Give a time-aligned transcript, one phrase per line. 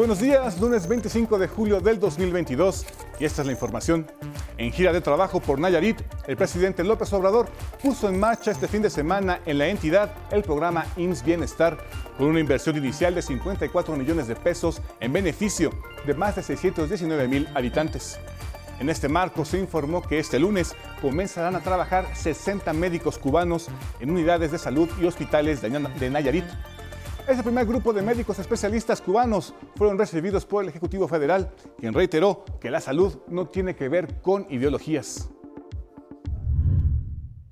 [0.00, 2.86] Buenos días, lunes 25 de julio del 2022
[3.18, 4.06] y esta es la información.
[4.56, 7.50] En gira de trabajo por Nayarit, el presidente López Obrador
[7.82, 11.76] puso en marcha este fin de semana en la entidad el programa IMSS Bienestar
[12.16, 15.70] con una inversión inicial de 54 millones de pesos en beneficio
[16.06, 18.18] de más de 619 mil habitantes.
[18.78, 23.68] En este marco se informó que este lunes comenzarán a trabajar 60 médicos cubanos
[24.00, 26.46] en unidades de salud y hospitales de Nayarit
[27.30, 32.44] ese primer grupo de médicos especialistas cubanos fueron recibidos por el Ejecutivo Federal, quien reiteró
[32.60, 35.30] que la salud no tiene que ver con ideologías.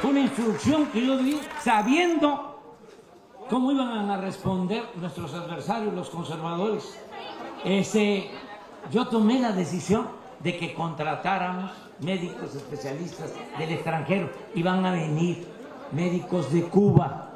[0.02, 2.76] Una instrucción que yo di sabiendo
[3.48, 6.98] cómo iban a responder nuestros adversarios, los conservadores.
[8.90, 10.06] Yo tomé la decisión
[10.40, 14.30] de que contratáramos médicos especialistas del extranjero.
[14.54, 15.46] Iban a venir
[15.92, 17.27] médicos de Cuba,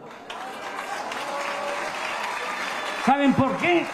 [3.04, 3.84] ¿Saben por qué?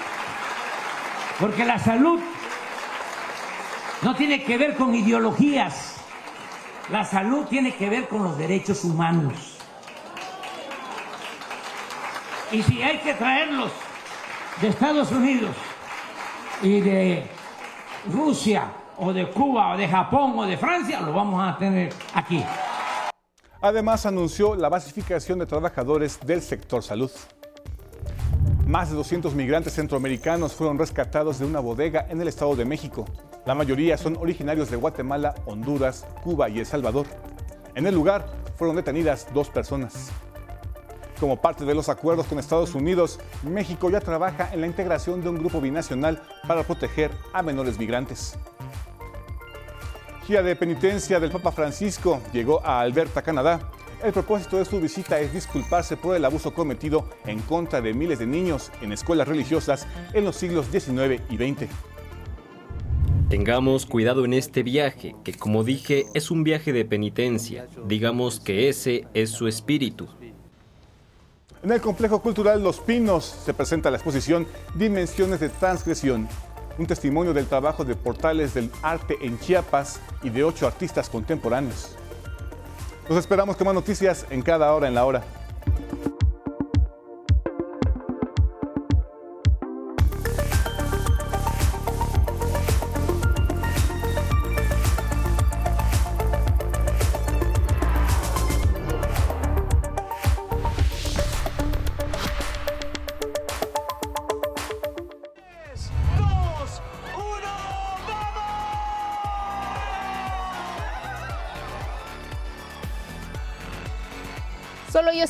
[1.40, 2.20] Porque la salud
[4.02, 5.96] no tiene que ver con ideologías,
[6.90, 9.56] la salud tiene que ver con los derechos humanos.
[12.52, 13.70] Y si hay que traerlos
[14.60, 15.54] de Estados Unidos
[16.62, 17.26] y de
[18.12, 22.44] Rusia o de Cuba o de Japón o de Francia, lo vamos a tener aquí.
[23.60, 27.10] Además anunció la basificación de trabajadores del sector salud.
[28.66, 33.06] Más de 200 migrantes centroamericanos fueron rescatados de una bodega en el Estado de México.
[33.46, 37.06] La mayoría son originarios de Guatemala, Honduras, Cuba y El Salvador.
[37.74, 40.10] En el lugar fueron detenidas dos personas.
[41.18, 45.30] Como parte de los acuerdos con Estados Unidos, México ya trabaja en la integración de
[45.30, 48.38] un grupo binacional para proteger a menores migrantes.
[50.26, 53.70] Gira de penitencia del Papa Francisco llegó a Alberta, Canadá,
[54.02, 58.18] el propósito de su visita es disculparse por el abuso cometido en contra de miles
[58.18, 61.70] de niños en escuelas religiosas en los siglos XIX y XX.
[63.28, 67.66] Tengamos cuidado en este viaje, que como dije es un viaje de penitencia.
[67.86, 70.08] Digamos que ese es su espíritu.
[71.62, 76.28] En el complejo cultural Los Pinos se presenta la exposición Dimensiones de Transgresión,
[76.78, 81.98] un testimonio del trabajo de portales del arte en Chiapas y de ocho artistas contemporáneos.
[83.08, 85.22] Nos esperamos con más noticias en cada hora en la hora.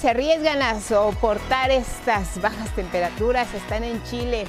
[0.01, 3.53] Se arriesgan a soportar estas bajas temperaturas.
[3.53, 4.47] Están en Chile.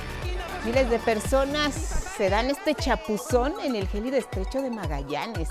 [0.64, 5.50] Miles de personas se dan este chapuzón en el gélido estrecho de Magallanes.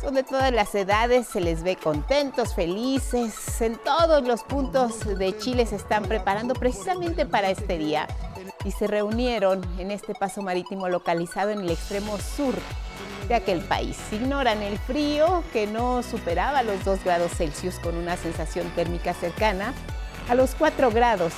[0.00, 3.60] Son de todas las edades, se les ve contentos, felices.
[3.60, 8.06] En todos los puntos de Chile se están preparando precisamente para este día
[8.64, 12.54] y se reunieron en este paso marítimo localizado en el extremo sur
[13.30, 13.96] de aquel país.
[14.10, 19.72] Ignoran el frío que no superaba los 2 grados Celsius con una sensación térmica cercana
[20.28, 21.32] a los 4 grados.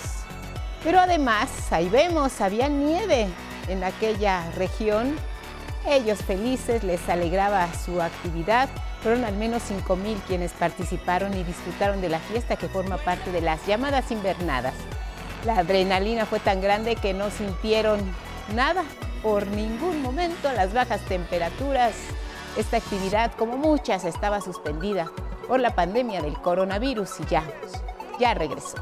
[0.83, 3.29] Pero además, ahí vemos, había nieve
[3.69, 5.15] en aquella región.
[5.87, 8.71] Ellos felices, les alegraba su actividad.
[9.03, 13.43] Fueron al menos 5.000 quienes participaron y disfrutaron de la fiesta que forma parte de
[13.43, 14.75] las llamadas invernadas.
[15.45, 18.01] La adrenalina fue tan grande que no sintieron
[18.55, 18.85] nada
[19.23, 21.95] por ningún momento las bajas temperaturas.
[22.57, 25.11] Esta actividad, como muchas, estaba suspendida
[25.49, 27.45] por la pandemia del coronavirus y ya,
[28.19, 28.77] ya regresó.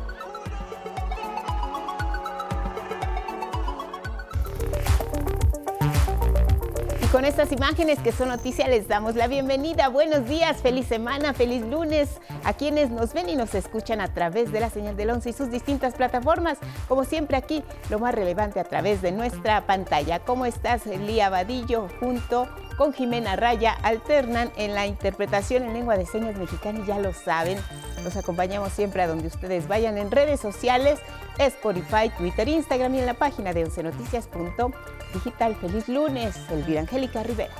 [7.13, 9.89] con estas imágenes que son noticias les damos la bienvenida.
[9.89, 12.09] Buenos días, feliz semana, feliz lunes
[12.45, 15.33] a quienes nos ven y nos escuchan a través de la señal del 11 y
[15.33, 16.59] sus distintas plataformas.
[16.91, 20.19] Como siempre aquí, lo más relevante a través de nuestra pantalla.
[20.19, 21.87] ¿Cómo estás, Lía Vadillo?
[22.01, 26.99] Junto con Jimena Raya alternan en la interpretación en lengua de señas mexicana y ya
[26.99, 27.59] lo saben.
[28.03, 30.99] Los acompañamos siempre a donde ustedes vayan en redes sociales,
[31.39, 34.73] Spotify, Twitter, Instagram y en la página de oncenoticias.com
[35.15, 35.55] Digital.
[35.61, 37.53] Feliz lunes, Elvira Angélica Rivera.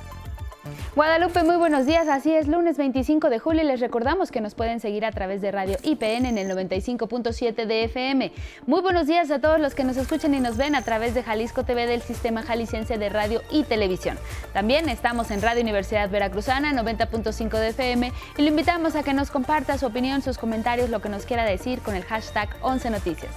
[0.95, 2.07] Guadalupe, muy buenos días.
[2.07, 5.41] Así es, lunes 25 de julio y les recordamos que nos pueden seguir a través
[5.41, 8.31] de Radio IPN en el 95.7 de FM.
[8.67, 11.23] Muy buenos días a todos los que nos escuchan y nos ven a través de
[11.23, 14.19] Jalisco TV del Sistema Jalisciense de Radio y Televisión.
[14.53, 19.31] También estamos en Radio Universidad Veracruzana 90.5 de FM y lo invitamos a que nos
[19.31, 23.33] comparta su opinión, sus comentarios, lo que nos quiera decir con el hashtag 11 Noticias.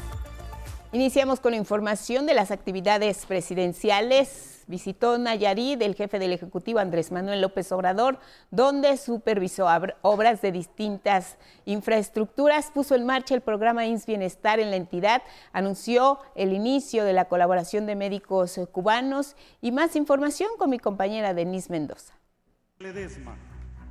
[0.93, 4.54] Iniciamos con la información de las actividades presidenciales.
[4.67, 8.19] Visitó Nayarit el jefe del Ejecutivo Andrés Manuel López Obrador,
[8.51, 9.67] donde supervisó
[10.03, 15.23] obras de distintas infraestructuras, puso en marcha el programa INS Bienestar en la entidad,
[15.53, 21.35] anunció el inicio de la colaboración de médicos cubanos y más información con mi compañera
[21.35, 22.15] Denise Mendoza.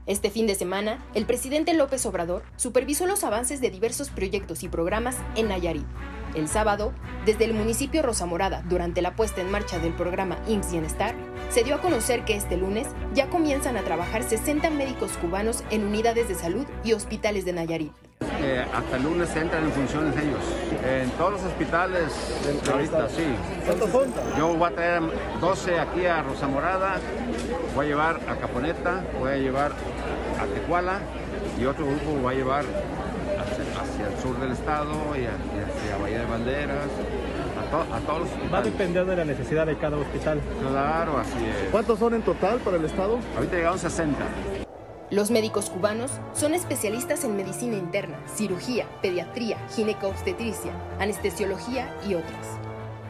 [0.05, 4.67] Este fin de semana, el presidente López Obrador supervisó los avances de diversos proyectos y
[4.67, 5.85] programas en Nayarit.
[6.35, 6.91] El sábado,
[7.25, 11.15] desde el municipio Rosa Morada, durante la puesta en marcha del programa IMSS Bienestar,
[11.49, 15.85] se dio a conocer que este lunes ya comienzan a trabajar 60 médicos cubanos en
[15.85, 17.93] unidades de salud y hospitales de Nayarit.
[18.41, 20.43] Eh, hasta el lunes entran en funciones ellos.
[20.85, 22.11] En todos los hospitales,
[22.69, 23.23] ahorita sí.
[23.65, 24.13] ¿Cuántos son?
[24.37, 25.01] Yo voy a traer
[25.39, 26.99] 12 aquí a Rosa Morada,
[27.75, 29.71] voy a llevar a Caponeta, voy a llevar
[30.39, 30.99] a Tecuala
[31.59, 32.65] y otro grupo va a llevar
[33.43, 36.87] hacia el sur del estado y hacia Bahía de Banderas,
[37.91, 40.39] a, todos los Va a depender de la necesidad de cada hospital.
[40.59, 41.71] Claro, así es.
[41.71, 43.19] ¿Cuántos son en total para el estado?
[43.35, 44.17] Ahorita llegaron 60.
[45.09, 52.59] Los médicos cubanos son especialistas en medicina interna, cirugía, pediatría, ginecobstetricia, anestesiología y otras.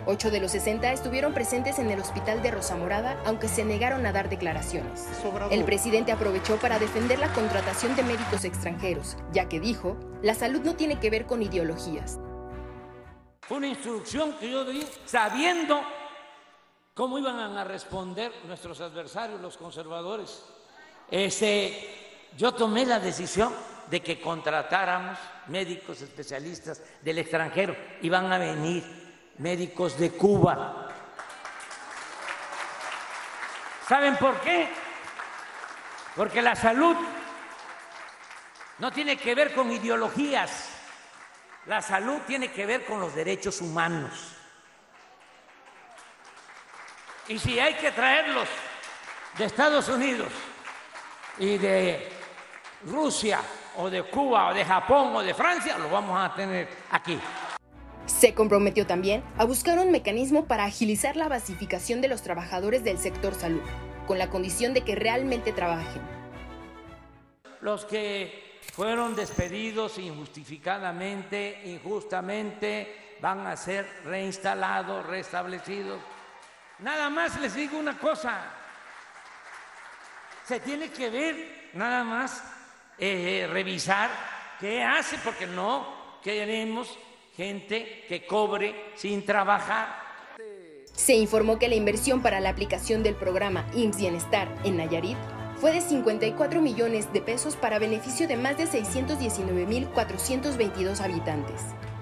[0.06, 4.06] Ocho de los 60 estuvieron presentes en el hospital de Rosa Morada, aunque se negaron
[4.06, 5.08] a dar declaraciones.
[5.50, 10.60] El presidente aprovechó para defender la contratación de médicos extranjeros, ya que dijo, la salud
[10.62, 12.20] no tiene que ver con ideologías.
[13.44, 15.82] Fue una instrucción que yo di sabiendo
[16.94, 20.44] cómo iban a responder nuestros adversarios, los conservadores.
[21.10, 23.54] Este, yo tomé la decisión
[23.90, 25.18] de que contratáramos
[25.48, 27.76] médicos especialistas del extranjero.
[28.02, 29.03] Iban a venir
[29.38, 30.88] médicos de Cuba.
[33.88, 34.70] ¿Saben por qué?
[36.16, 36.96] Porque la salud
[38.80, 40.70] no tiene que ver con ideologías,
[41.66, 44.36] la salud tiene que ver con los derechos humanos.
[47.28, 48.48] Y si hay que traerlos
[49.38, 50.32] de Estados Unidos
[51.38, 52.12] y de
[52.86, 53.40] Rusia
[53.78, 57.20] o de Cuba o de Japón o de Francia, los vamos a tener aquí.
[58.06, 62.98] Se comprometió también a buscar un mecanismo para agilizar la basificación de los trabajadores del
[62.98, 63.62] sector salud,
[64.08, 66.02] con la condición de que realmente trabajen.
[67.62, 76.02] Los que fueron despedidos injustificadamente, injustamente, van a ser reinstalados, restablecidos.
[76.80, 78.42] Nada más les digo una cosa,
[80.46, 82.44] se tiene que ver nada más
[82.98, 84.10] eh, revisar
[84.60, 86.98] qué hace, porque no queremos
[87.36, 89.88] gente que cobre sin trabajar.
[90.94, 95.18] Se informó que la inversión para la aplicación del programa IMSS Bienestar en Nayarit
[95.56, 101.62] fue de 54 millones de pesos para beneficio de más de 619.422 habitantes.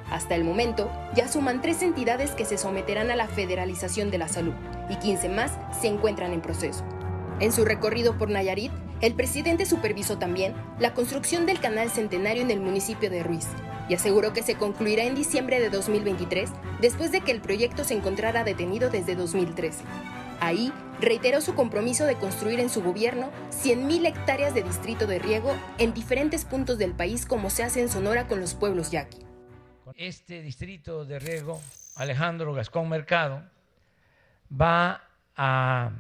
[0.10, 4.28] Hasta el momento, ya suman tres entidades que se someterán a la federalización de la
[4.28, 4.52] salud
[4.90, 6.84] y 15 más se encuentran en proceso.
[7.40, 12.52] En su recorrido por Nayarit, el presidente supervisó también la construcción del canal centenario en
[12.52, 13.48] el municipio de Ruiz,
[13.92, 16.50] y aseguró que se concluirá en diciembre de 2023
[16.80, 19.84] después de que el proyecto se encontrara detenido desde 2013.
[20.40, 20.72] Ahí
[21.02, 25.94] reiteró su compromiso de construir en su gobierno 100.000 hectáreas de distrito de riego en
[25.94, 29.26] diferentes puntos del país como se hace en Sonora con los pueblos yaqui.
[29.96, 31.60] Este distrito de riego,
[31.98, 33.44] Alejandro Gascón Mercado,
[34.50, 35.04] va
[35.36, 35.92] a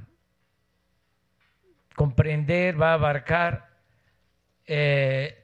[1.97, 3.69] comprender, va a abarcar
[4.65, 5.40] eh,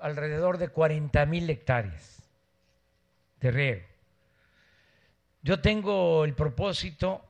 [0.00, 2.22] alrededor de 40 mil hectáreas
[3.40, 3.86] de riego.
[5.42, 7.24] Yo tengo el propósito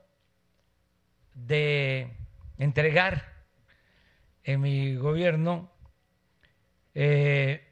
[1.34, 2.12] de
[2.58, 3.44] entregar
[4.44, 5.70] en mi gobierno
[6.94, 7.66] eh,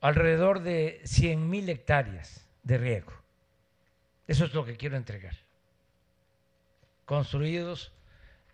[0.00, 3.12] alrededor de 100 mil hectáreas de riego.
[4.28, 5.34] Eso es lo que quiero entregar,
[7.04, 7.92] construidos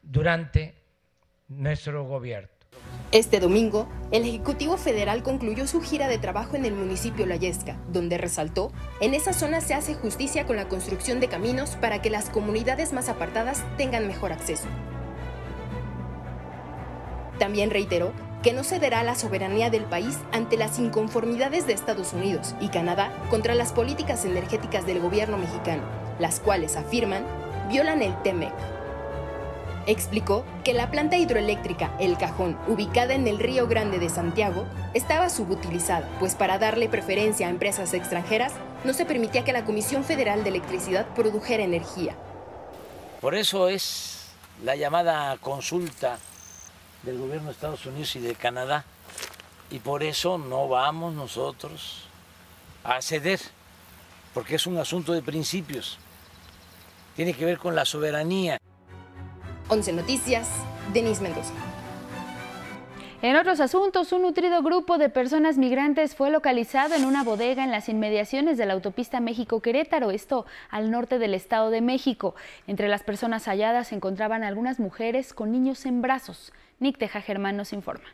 [0.02, 0.74] durante
[1.48, 2.59] nuestro gobierno.
[3.12, 7.76] Este domingo, el Ejecutivo Federal concluyó su gira de trabajo en el municipio La Yesca,
[7.88, 12.08] donde resaltó, en esa zona se hace justicia con la construcción de caminos para que
[12.08, 14.68] las comunidades más apartadas tengan mejor acceso.
[17.40, 18.12] También reiteró
[18.44, 23.10] que no cederá la soberanía del país ante las inconformidades de Estados Unidos y Canadá
[23.28, 25.82] contra las políticas energéticas del gobierno mexicano,
[26.20, 27.24] las cuales afirman
[27.68, 28.52] violan el TEMEC,
[29.86, 35.30] explicó que la planta hidroeléctrica El Cajón, ubicada en el Río Grande de Santiago, estaba
[35.30, 38.52] subutilizada, pues para darle preferencia a empresas extranjeras
[38.84, 42.14] no se permitía que la Comisión Federal de Electricidad produjera energía.
[43.20, 44.30] Por eso es
[44.64, 46.18] la llamada consulta
[47.02, 48.84] del gobierno de Estados Unidos y de Canadá,
[49.70, 52.04] y por eso no vamos nosotros
[52.82, 53.40] a ceder,
[54.34, 55.98] porque es un asunto de principios.
[57.16, 58.58] Tiene que ver con la soberanía.
[59.70, 60.48] 11 Noticias,
[60.92, 61.54] Denis Mendoza.
[63.22, 67.70] En otros asuntos, un nutrido grupo de personas migrantes fue localizado en una bodega en
[67.70, 72.34] las inmediaciones de la autopista México-Querétaro, esto al norte del Estado de México.
[72.66, 76.52] Entre las personas halladas se encontraban algunas mujeres con niños en brazos.
[76.80, 78.08] Nick Teja Germán nos informa.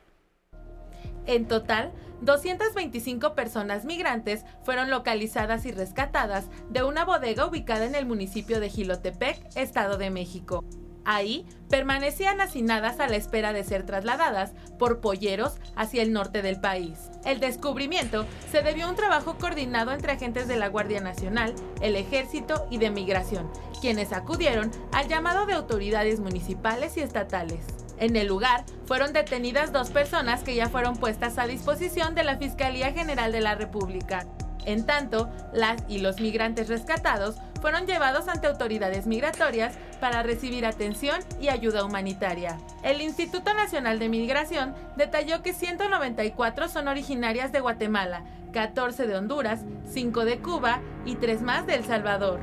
[1.24, 8.04] En total, 225 personas migrantes fueron localizadas y rescatadas de una bodega ubicada en el
[8.04, 10.62] municipio de Gilotepec, Estado de México.
[11.08, 16.60] Ahí permanecían hacinadas a la espera de ser trasladadas por polleros hacia el norte del
[16.60, 16.98] país.
[17.24, 21.94] El descubrimiento se debió a un trabajo coordinado entre agentes de la Guardia Nacional, el
[21.94, 23.48] Ejército y de Migración,
[23.80, 27.64] quienes acudieron al llamado de autoridades municipales y estatales.
[27.98, 32.36] En el lugar fueron detenidas dos personas que ya fueron puestas a disposición de la
[32.36, 34.26] Fiscalía General de la República.
[34.66, 41.20] En tanto, las y los migrantes rescatados fueron llevados ante autoridades migratorias para recibir atención
[41.40, 42.58] y ayuda humanitaria.
[42.82, 49.60] El Instituto Nacional de Migración detalló que 194 son originarias de Guatemala, 14 de Honduras,
[49.88, 52.40] 5 de Cuba y 3 más de El Salvador.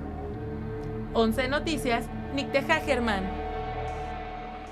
[1.13, 3.42] 11 Noticias, Nicteja Germán.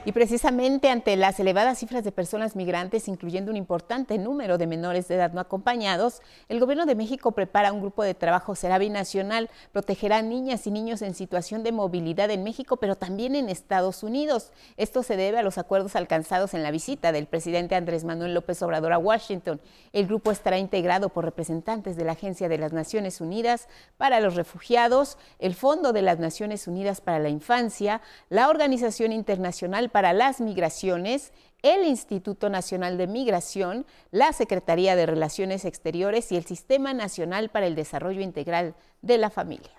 [0.04, 5.08] Y precisamente ante las elevadas cifras de personas migrantes, incluyendo un importante número de menores
[5.08, 9.52] de edad no acompañados, el Gobierno de México prepara un grupo de trabajo será binacional,
[9.72, 14.54] protegerá niñas y niños en situación de movilidad en México, pero también en Estados Unidos.
[14.76, 18.60] Esto se debe a los acuerdos alcanzados en la visita del presidente Andrés Manuel López
[18.64, 19.62] Obrador a Washington.
[19.94, 23.68] El grupo estará integrado por representantes de la Agencia de las Naciones Unidas
[23.98, 29.91] para los Refugiados, el Fondo de las Naciones Unidas para la Infancia, la Organización Internacional
[29.92, 31.32] para las Migraciones,
[31.62, 37.68] el Instituto Nacional de Migración, la Secretaría de Relaciones Exteriores y el Sistema Nacional para
[37.68, 39.72] el Desarrollo Integral de la Familia.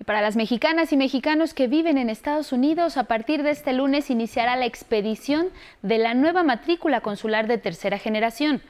[0.00, 3.72] Y para las mexicanas y mexicanos que viven en Estados Unidos, a partir de este
[3.72, 5.48] lunes iniciará la expedición
[5.82, 8.62] de la nueva matrícula consular de tercera generación.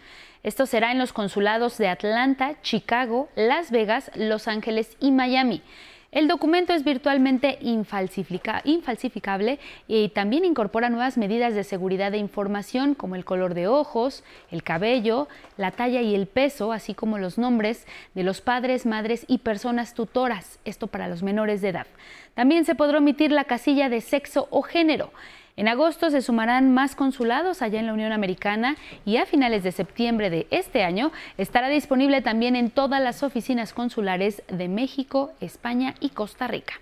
[0.43, 5.63] Esto será en los consulados de Atlanta, Chicago, Las Vegas, Los Ángeles y Miami.
[6.11, 13.15] El documento es virtualmente infalsificable y también incorpora nuevas medidas de seguridad de información como
[13.15, 17.87] el color de ojos, el cabello, la talla y el peso, así como los nombres
[18.15, 21.87] de los padres, madres y personas tutoras, esto para los menores de edad.
[22.33, 25.11] También se podrá omitir la casilla de sexo o género.
[25.59, 29.73] En agosto se sumarán más consulados allá en la Unión Americana y a finales de
[29.73, 35.97] septiembre de este año estará disponible también en todas las oficinas consulares de México, España
[35.99, 36.75] y Costa Rica.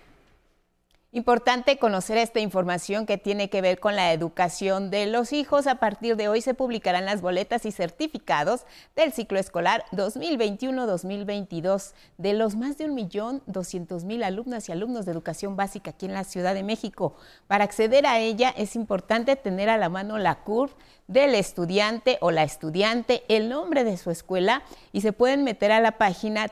[1.17, 5.65] Importante conocer esta información que tiene que ver con la educación de los hijos.
[5.65, 12.33] A partir de hoy se publicarán las boletas y certificados del ciclo escolar 2021-2022 de
[12.33, 16.61] los más de 1.200.000 alumnas y alumnos de educación básica aquí en la Ciudad de
[16.61, 17.15] México.
[17.47, 20.69] Para acceder a ella es importante tener a la mano la CURV
[21.07, 24.61] del estudiante o la estudiante, el nombre de su escuela
[24.93, 26.47] y se pueden meter a la página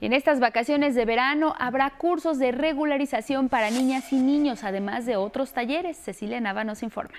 [0.01, 5.05] Y en estas vacaciones de verano habrá cursos de regularización para niñas y niños, además
[5.05, 5.97] de otros talleres.
[5.97, 7.15] Cecilia Nava nos informa.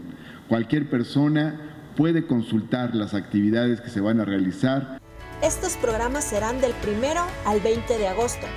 [0.48, 1.60] Cualquier persona
[1.98, 5.03] puede consultar las actividades que se van a realizar
[5.44, 7.06] estos programas serán del 1
[7.44, 8.48] al 20 de agosto.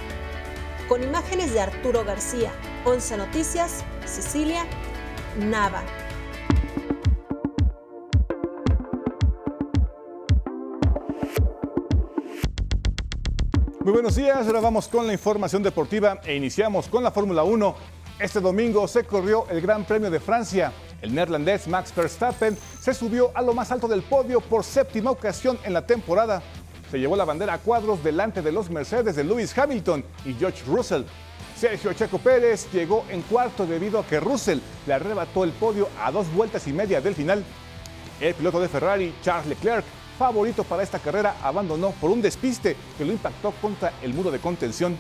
[0.88, 2.52] Con imágenes de Arturo García,
[2.84, 4.64] 11 Noticias, Cecilia,
[5.36, 5.82] Nava.
[13.80, 17.74] Muy buenos días, ahora vamos con la información deportiva e iniciamos con la Fórmula 1.
[18.20, 20.72] Este domingo se corrió el Gran Premio de Francia.
[21.02, 25.58] El neerlandés Max Verstappen se subió a lo más alto del podio por séptima ocasión
[25.64, 26.42] en la temporada
[26.90, 30.62] se llevó la bandera a cuadros delante de los Mercedes de Lewis Hamilton y George
[30.66, 31.02] Russell.
[31.56, 36.10] Sergio Checo Pérez llegó en cuarto debido a que Russell le arrebató el podio a
[36.10, 37.42] dos vueltas y media del final.
[38.20, 39.84] El piloto de Ferrari, Charles Leclerc,
[40.18, 44.38] favorito para esta carrera, abandonó por un despiste que lo impactó contra el muro de
[44.38, 44.96] contención.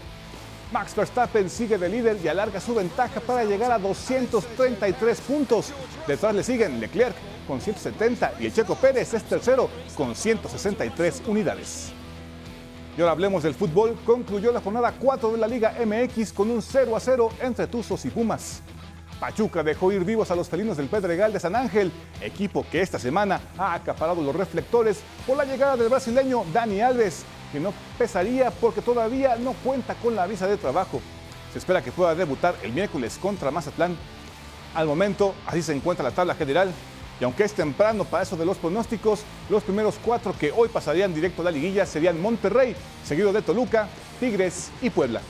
[0.72, 5.72] Max Verstappen sigue de líder y alarga su ventaja para llegar a 233 puntos.
[6.06, 7.14] Detrás le siguen Leclerc
[7.46, 11.92] con 170 y el Checo Pérez es tercero con 163 unidades.
[12.96, 13.96] Y ahora hablemos del fútbol.
[14.04, 18.04] Concluyó la jornada 4 de la Liga MX con un 0 a 0 entre Tuzos
[18.04, 18.62] y Pumas.
[19.20, 21.90] Pachuca dejó ir vivos a los felinos del Pedregal de San Ángel,
[22.20, 27.24] equipo que esta semana ha acaparado los reflectores por la llegada del brasileño Dani Alves,
[27.56, 31.00] que no pesaría porque todavía no cuenta con la visa de trabajo.
[31.54, 33.96] Se espera que pueda debutar el miércoles contra Mazatlán.
[34.74, 36.70] Al momento, así se encuentra la tabla general.
[37.18, 41.14] Y aunque es temprano para eso de los pronósticos, los primeros cuatro que hoy pasarían
[41.14, 43.88] directo a la liguilla serían Monterrey, seguido de Toluca,
[44.20, 45.22] Tigres y Puebla.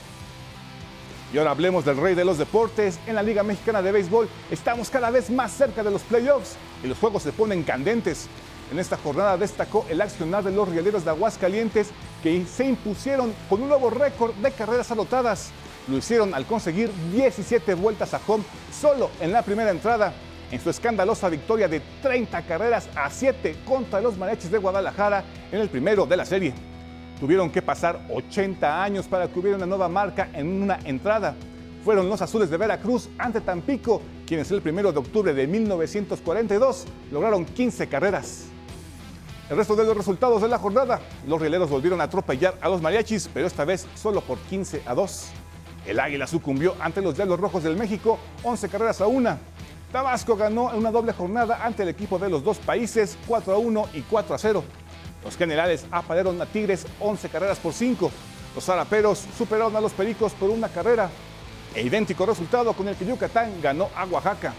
[1.33, 2.99] Y ahora hablemos del rey de los deportes.
[3.07, 6.87] En la Liga Mexicana de Béisbol estamos cada vez más cerca de los playoffs y
[6.87, 8.27] los juegos se ponen candentes.
[8.71, 11.89] En esta jornada destacó el accionar de los rieleros de Aguascalientes
[12.21, 15.51] que se impusieron con un nuevo récord de carreras anotadas.
[15.87, 20.13] Lo hicieron al conseguir 17 vueltas a home solo en la primera entrada
[20.51, 25.61] en su escandalosa victoria de 30 carreras a 7 contra los mariachis de Guadalajara en
[25.61, 26.53] el primero de la serie.
[27.19, 31.35] Tuvieron que pasar 80 años para que hubiera una nueva marca en una entrada.
[31.83, 37.45] Fueron los azules de Veracruz ante Tampico, quienes el primero de octubre de 1942 lograron
[37.45, 38.47] 15 carreras.
[39.49, 42.81] El resto de los resultados de la jornada, los rieleros volvieron a atropellar a los
[42.81, 45.27] mariachis, pero esta vez solo por 15 a 2.
[45.85, 49.37] El Águila sucumbió ante los Diablos Rojos del México, 11 carreras a 1.
[49.93, 53.57] Tabasco ganó en una doble jornada ante el equipo de los dos países, 4 a
[53.57, 54.63] 1 y 4 a 0.
[55.23, 58.11] Los generales apalearon a Tigres 11 carreras por 5.
[58.53, 61.09] Los zaraperos superaron a los pericos por una carrera.
[61.73, 64.53] E idéntico resultado con el que Yucatán ganó a Oaxaca.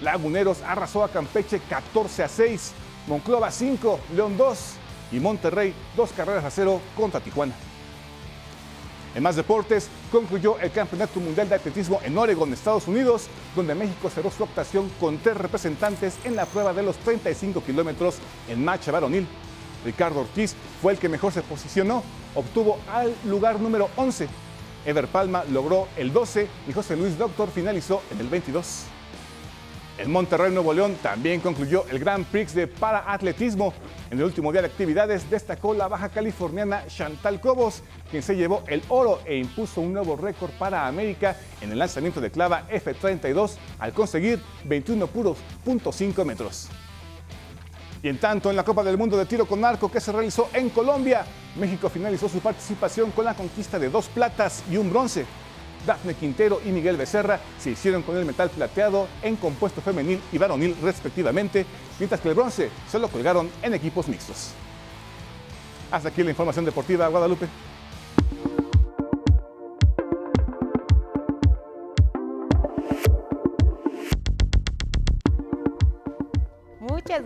[0.00, 2.72] Laguneros arrasó a Campeche 14 a 6.
[3.06, 4.58] Monclova 5, León 2
[5.12, 7.54] y Monterrey 2 carreras a 0 contra Tijuana.
[9.14, 14.10] En más deportes, concluyó el Campeonato Mundial de Atletismo en Oregon, Estados Unidos, donde México
[14.10, 18.16] cerró su actuación con tres representantes en la prueba de los 35 kilómetros
[18.48, 19.26] en marcha varonil.
[19.86, 22.02] Ricardo Ortiz fue el que mejor se posicionó,
[22.34, 24.28] obtuvo al lugar número 11.
[24.84, 28.95] Ever Palma logró el 12 y José Luis Doctor finalizó en el 22.
[29.98, 33.72] En Monterrey, Nuevo León, también concluyó el Grand Prix de paraatletismo.
[34.10, 38.62] En el último día de actividades destacó la baja californiana Chantal Cobos, quien se llevó
[38.66, 43.56] el oro e impuso un nuevo récord para América en el lanzamiento de clava F32
[43.78, 45.38] al conseguir 21 puros
[46.26, 46.68] metros.
[48.02, 50.50] Y en tanto, en la Copa del Mundo de Tiro con Arco que se realizó
[50.52, 51.24] en Colombia,
[51.58, 55.24] México finalizó su participación con la conquista de dos platas y un bronce.
[55.86, 60.38] Dafne Quintero y Miguel Becerra se hicieron con el metal plateado en compuesto femenil y
[60.38, 61.64] varonil respectivamente,
[61.98, 64.50] mientras que el bronce se lo colgaron en equipos mixtos.
[65.90, 67.46] Hasta aquí la información deportiva, Guadalupe.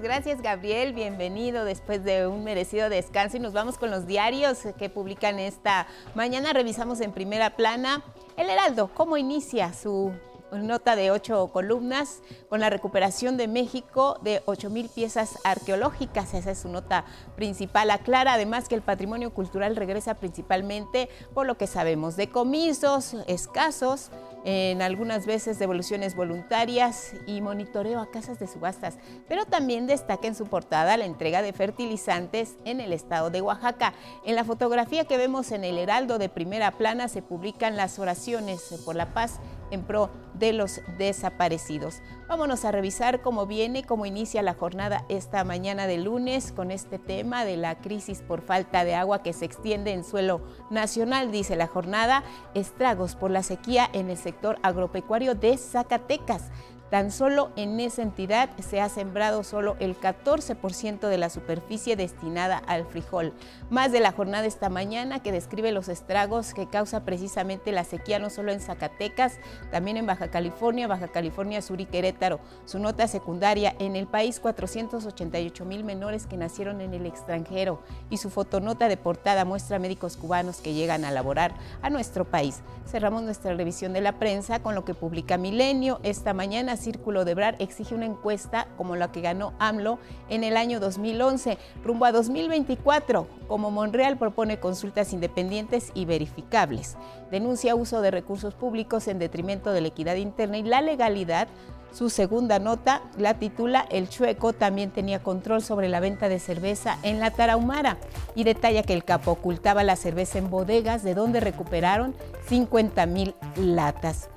[0.03, 0.95] Gracias, Gabriel.
[0.95, 3.37] Bienvenido después de un merecido descanso.
[3.37, 6.55] Y nos vamos con los diarios que publican esta mañana.
[6.55, 8.03] Revisamos en primera plana
[8.39, 10.13] el Heraldo, cómo inicia su
[10.53, 16.33] nota de ocho columnas con la recuperación de México de ocho mil piezas arqueológicas.
[16.35, 17.05] Esa es su nota
[17.37, 17.91] principal.
[17.91, 24.11] Aclara además que el patrimonio cultural regresa principalmente por lo que sabemos, decomisos escasos,
[24.45, 28.99] en algunas veces devoluciones voluntarias y monitoreo a casas de subastas,
[29.29, 33.93] pero también destaca en su portada la entrega de fertilizantes en el estado de Oaxaca.
[34.25, 38.61] En la fotografía que vemos en el Heraldo de primera plana se publican las oraciones
[38.85, 42.03] por la paz en pro de los desaparecidos.
[42.29, 46.99] Vámonos a revisar cómo viene, cómo inicia la jornada esta mañana de lunes con este
[46.99, 51.57] tema de la crisis por falta de agua que se extiende en suelo nacional, dice
[51.57, 52.23] la jornada,
[52.55, 56.51] estragos por la sequía en el sector agropecuario de Zacatecas.
[56.91, 62.59] Tan solo en esa entidad se ha sembrado solo el 14% de la superficie destinada
[62.59, 63.33] al frijol.
[63.71, 68.19] Más de la jornada esta mañana que describe los estragos que causa precisamente la sequía
[68.19, 69.39] no solo en Zacatecas,
[69.71, 72.41] también en Baja California, Baja California Sur y Querétaro.
[72.65, 78.17] Su nota secundaria en el país 488 mil menores que nacieron en el extranjero y
[78.17, 82.63] su fotonota de portada muestra médicos cubanos que llegan a laborar a nuestro país.
[82.85, 87.35] Cerramos nuestra revisión de la prensa con lo que publica Milenio esta mañana Círculo de
[87.35, 92.13] Brar exige una encuesta como la que ganó AMLO en el año 2011, rumbo a
[92.13, 96.97] 2024, como Monreal propone consultas independientes y verificables.
[97.31, 101.49] Denuncia uso de recursos públicos en detrimento de la equidad interna y la legalidad.
[101.93, 106.99] Su segunda nota la titula El Chueco también tenía control sobre la venta de cerveza
[107.03, 107.99] en la Tarahumara
[108.35, 112.15] y detalla que el capo ocultaba la cerveza en bodegas de donde recuperaron
[112.47, 114.31] 50 mil latas.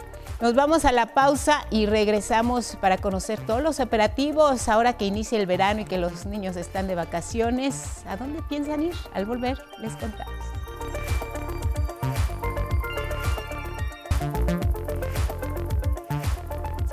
[0.44, 5.40] Nos vamos a la pausa y regresamos para conocer todos los operativos ahora que inicia
[5.40, 8.04] el verano y que los niños están de vacaciones.
[8.06, 8.94] ¿A dónde piensan ir?
[9.14, 10.36] Al volver les contamos.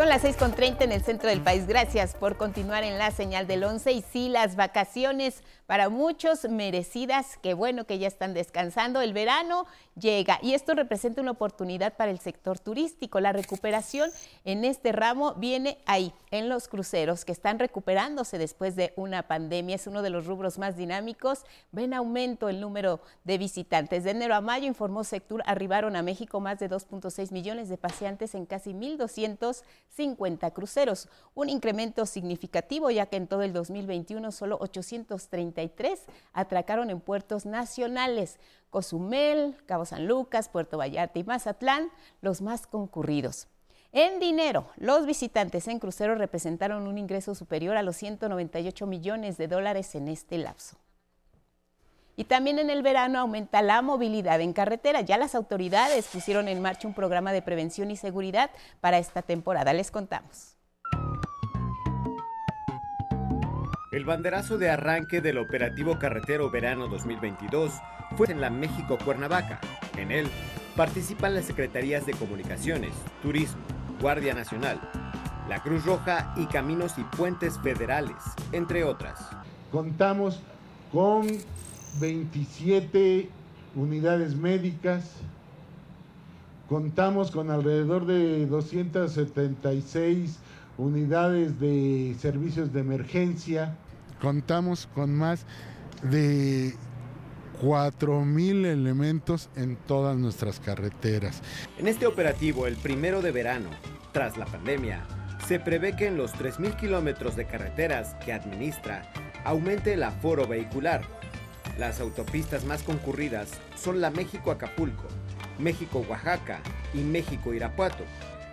[0.00, 1.66] Son las 6.30 en el centro del país.
[1.66, 3.92] Gracias por continuar en la señal del 11.
[3.92, 7.38] Y sí, las vacaciones para muchos merecidas.
[7.42, 9.02] Qué bueno que ya están descansando.
[9.02, 13.20] El verano llega y esto representa una oportunidad para el sector turístico.
[13.20, 14.10] La recuperación
[14.44, 19.76] en este ramo viene ahí, en los cruceros, que están recuperándose después de una pandemia.
[19.76, 21.44] Es uno de los rubros más dinámicos.
[21.72, 24.02] Ven aumento el número de visitantes.
[24.02, 28.34] De enero a mayo, informó Sectur, arribaron a México más de 2.6 millones de paseantes
[28.34, 28.72] en casi
[29.96, 31.08] 1.250 cruceros.
[31.34, 35.62] Un incremento significativo, ya que en todo el 2021 solo 830
[36.32, 38.38] atracaron en puertos nacionales,
[38.70, 43.48] Cozumel, Cabo San Lucas, Puerto Vallarta y Mazatlán, los más concurridos.
[43.92, 49.48] En dinero, los visitantes en crucero representaron un ingreso superior a los 198 millones de
[49.48, 50.76] dólares en este lapso.
[52.20, 55.00] Y también en el verano aumenta la movilidad en carretera.
[55.00, 58.50] Ya las autoridades pusieron en marcha un programa de prevención y seguridad
[58.82, 59.72] para esta temporada.
[59.72, 60.58] Les contamos.
[63.90, 67.72] El banderazo de arranque del operativo carretero verano 2022
[68.18, 69.58] fue en la México Cuernavaca.
[69.96, 70.28] En él
[70.76, 73.62] participan las Secretarías de Comunicaciones, Turismo,
[73.98, 74.78] Guardia Nacional,
[75.48, 78.16] la Cruz Roja y Caminos y Puentes Federales,
[78.52, 79.26] entre otras.
[79.72, 80.42] Contamos
[80.92, 81.26] con
[81.98, 83.28] 27
[83.74, 85.12] unidades médicas,
[86.68, 90.38] contamos con alrededor de 276
[90.78, 93.76] unidades de servicios de emergencia.
[94.20, 95.46] Contamos con más
[96.02, 96.74] de
[97.60, 101.42] 4.000 elementos en todas nuestras carreteras.
[101.78, 103.68] En este operativo, el primero de verano,
[104.12, 105.04] tras la pandemia,
[105.46, 109.10] se prevé que en los 3.000 kilómetros de carreteras que administra
[109.44, 111.02] aumente el aforo vehicular.
[111.78, 115.08] Las autopistas más concurridas son la México-Acapulco,
[115.58, 116.60] México-Oaxaca
[116.94, 118.04] y México-Irapuato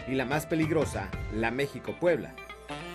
[0.07, 2.33] y la más peligrosa, la México-Puebla.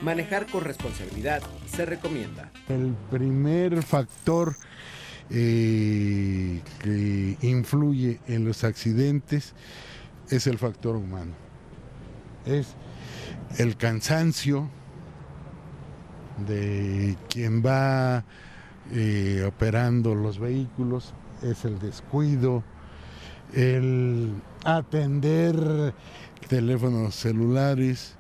[0.03, 2.51] Manejar con responsabilidad se recomienda.
[2.69, 4.57] El primer factor
[5.31, 9.55] eh, que influye en los accidentes
[10.29, 11.33] es el factor humano.
[12.47, 12.75] Es
[13.59, 14.69] el cansancio
[16.47, 18.25] de quien va
[18.93, 22.63] eh, operando los vehículos, es el descuido,
[23.55, 24.33] el
[24.65, 25.95] atender
[26.49, 28.15] teléfonos celulares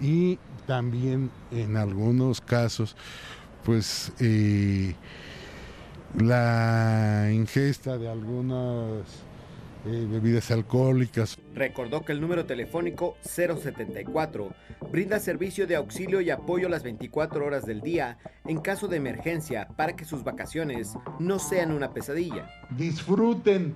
[0.00, 2.96] y también en algunos casos
[3.64, 4.94] pues eh,
[6.18, 9.04] la ingesta de algunos
[9.86, 11.38] eh, bebidas alcohólicas.
[11.54, 14.54] Recordó que el número telefónico 074
[14.90, 19.68] brinda servicio de auxilio y apoyo las 24 horas del día en caso de emergencia
[19.76, 22.50] para que sus vacaciones no sean una pesadilla.
[22.76, 23.74] Disfruten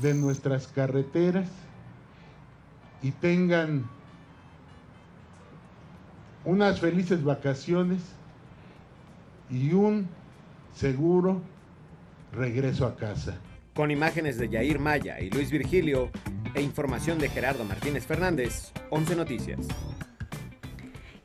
[0.00, 1.48] de nuestras carreteras
[3.02, 3.88] y tengan
[6.44, 8.00] unas felices vacaciones
[9.50, 10.08] y un
[10.74, 11.40] seguro
[12.32, 13.38] regreso a casa.
[13.74, 16.10] Con imágenes de Yair Maya y Luis Virgilio
[16.54, 19.66] e información de Gerardo Martínez Fernández, 11 Noticias.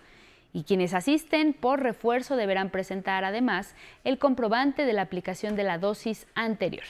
[0.53, 5.79] Y quienes asisten por refuerzo deberán presentar además el comprobante de la aplicación de la
[5.79, 6.85] dosis anterior.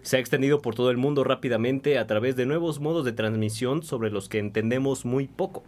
[0.00, 3.82] Se ha extendido por todo el mundo rápidamente a través de nuevos modos de transmisión
[3.82, 5.62] sobre los que entendemos muy poco.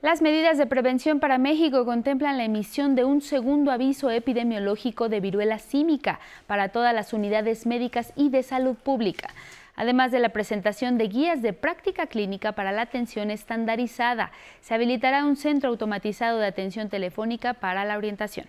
[0.00, 5.20] Las medidas de prevención para México contemplan la emisión de un segundo aviso epidemiológico de
[5.20, 9.28] viruela símica para todas las unidades médicas y de salud pública
[9.76, 14.32] además de la presentación de guías de práctica clínica para la atención estandarizada.
[14.60, 18.46] Se habilitará un centro automatizado de atención telefónica para la orientación.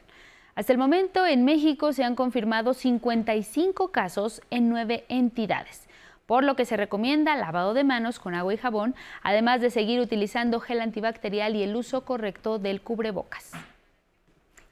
[0.56, 5.88] Hasta el momento, en México se han confirmado 55 casos en nueve entidades,
[6.26, 10.00] por lo que se recomienda lavado de manos con agua y jabón, además de seguir
[10.00, 13.52] utilizando gel antibacterial y el uso correcto del cubrebocas.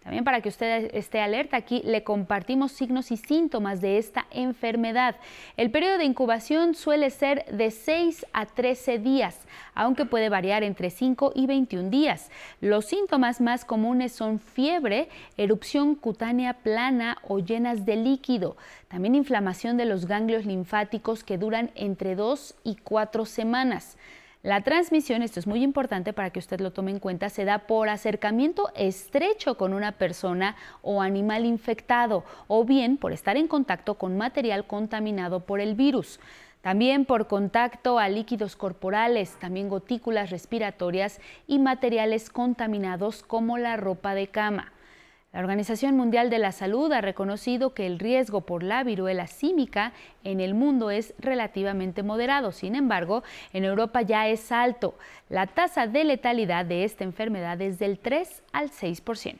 [0.03, 5.15] También para que usted esté alerta, aquí le compartimos signos y síntomas de esta enfermedad.
[5.55, 9.39] El periodo de incubación suele ser de 6 a 13 días,
[9.73, 12.29] aunque puede variar entre 5 y 21 días.
[12.59, 18.57] Los síntomas más comunes son fiebre, erupción cutánea plana o llenas de líquido,
[18.89, 23.97] también inflamación de los ganglios linfáticos que duran entre 2 y 4 semanas.
[24.43, 27.59] La transmisión, esto es muy importante para que usted lo tome en cuenta, se da
[27.59, 33.93] por acercamiento estrecho con una persona o animal infectado o bien por estar en contacto
[33.93, 36.19] con material contaminado por el virus.
[36.59, 44.13] También por contacto a líquidos corporales, también gotículas respiratorias y materiales contaminados como la ropa
[44.13, 44.73] de cama.
[45.33, 49.91] La Organización Mundial de la Salud ha reconocido que el riesgo por la viruela símica
[50.23, 52.51] en el mundo es relativamente moderado.
[52.51, 54.93] Sin embargo, en Europa ya es alto.
[55.29, 59.39] La tasa de letalidad de esta enfermedad es del 3 al 6%.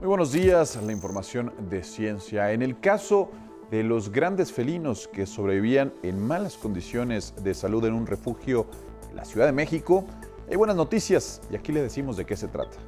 [0.00, 2.50] Muy buenos días, la información de ciencia.
[2.50, 3.30] En el caso
[3.70, 8.66] de los grandes felinos que sobrevivían en malas condiciones de salud en un refugio
[9.10, 10.04] en la Ciudad de México.
[10.48, 12.78] Hay buenas noticias y aquí le decimos de qué se trata.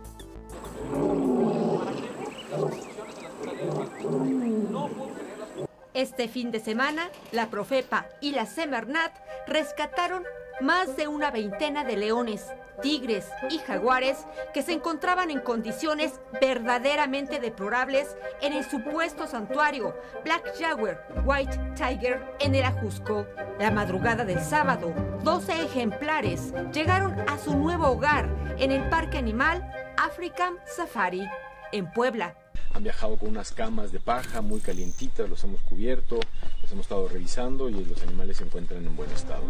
[5.92, 9.12] Este fin de semana, la Profepa y la Semarnat
[9.46, 10.22] rescataron
[10.60, 12.46] más de una veintena de leones,
[12.82, 19.94] tigres y jaguares que se encontraban en condiciones verdaderamente deplorables en el supuesto santuario
[20.24, 23.26] Black Jaguar White Tiger en el Ajusco.
[23.58, 29.70] La madrugada del sábado, 12 ejemplares llegaron a su nuevo hogar en el Parque Animal
[29.96, 31.28] African Safari
[31.72, 32.39] en Puebla.
[32.74, 36.20] Han viajado con unas camas de paja muy calientitas, los hemos cubierto,
[36.62, 39.42] los hemos estado revisando y los animales se encuentran en buen estado.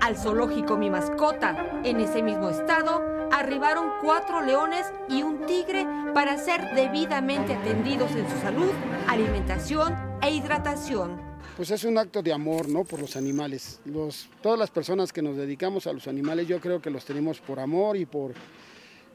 [0.00, 6.36] Al zoológico Mi Mascota, en ese mismo estado, arribaron cuatro leones y un tigre para
[6.36, 8.70] ser debidamente atendidos en su salud,
[9.08, 11.20] alimentación e hidratación.
[11.56, 12.84] Pues es un acto de amor, ¿no?
[12.84, 13.80] Por los animales.
[13.86, 17.40] Los, todas las personas que nos dedicamos a los animales, yo creo que los tenemos
[17.40, 18.34] por amor y por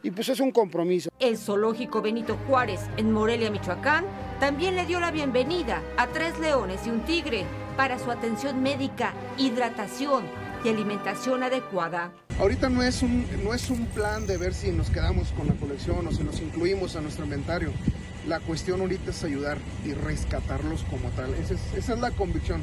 [0.03, 1.09] y pues es un compromiso.
[1.19, 4.05] El zoológico Benito Juárez en Morelia, Michoacán,
[4.39, 7.45] también le dio la bienvenida a tres leones y un tigre
[7.77, 10.23] para su atención médica, hidratación
[10.63, 12.11] y alimentación adecuada.
[12.39, 15.53] Ahorita no es un, no es un plan de ver si nos quedamos con la
[15.53, 17.71] colección o si nos incluimos a nuestro inventario.
[18.27, 21.33] La cuestión ahorita es ayudar y rescatarlos como tal.
[21.35, 22.61] Esa es, esa es la convicción.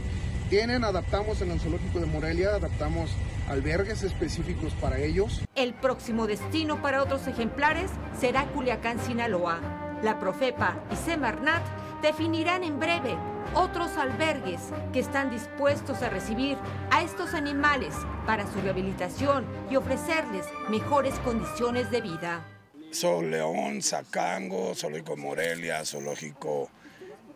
[0.51, 3.11] Tienen, adaptamos en el zoológico de Morelia, adaptamos
[3.48, 5.42] albergues específicos para ellos.
[5.54, 9.61] El próximo destino para otros ejemplares será Culiacán, Sinaloa.
[10.02, 11.62] La Profepa y Semarnat
[12.02, 13.16] definirán en breve
[13.54, 14.61] otros albergues
[14.92, 16.56] que están dispuestos a recibir
[16.90, 17.94] a estos animales
[18.26, 22.46] para su rehabilitación y ofrecerles mejores condiciones de vida.
[22.90, 26.70] Sol León, Zacango, Zoológico Morelia, Zoológico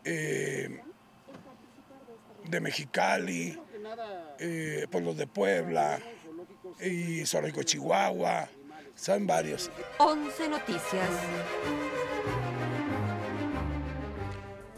[0.04, 0.80] eh,
[2.48, 3.58] de Mexicali,
[4.38, 5.98] eh, Pueblos de Puebla
[6.80, 8.48] y Zoológico Chihuahua,
[8.94, 9.70] son varios.
[9.98, 11.08] 11 Noticias.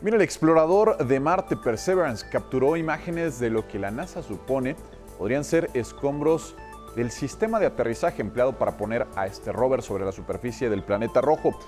[0.00, 4.76] Mira, el explorador de Marte Perseverance capturó imágenes de lo que la NASA supone
[5.18, 6.54] podrían ser escombros
[6.94, 11.20] del sistema de aterrizaje empleado para poner a este rover sobre la superficie del planeta
[11.20, 11.58] rojo.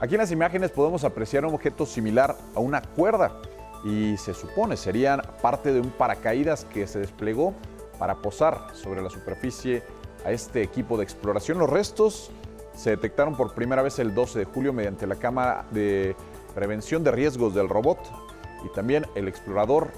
[0.00, 3.40] Aquí en las imágenes podemos apreciar un objeto similar a una cuerda
[3.84, 7.54] y se supone serían parte de un paracaídas que se desplegó
[7.98, 9.82] para posar sobre la superficie
[10.24, 11.58] a este equipo de exploración.
[11.58, 12.30] Los restos
[12.74, 16.16] se detectaron por primera vez el 12 de julio mediante la cámara de
[16.54, 17.98] prevención de riesgos del robot
[18.64, 19.90] y también el explorador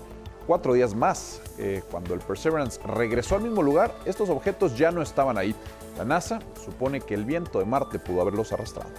[0.47, 5.03] cuatro días más, eh, cuando el Perseverance regresó al mismo lugar, estos objetos ya no
[5.03, 5.55] estaban ahí.
[5.97, 8.91] La NASA supone que el viento de Marte pudo haberlos arrastrado.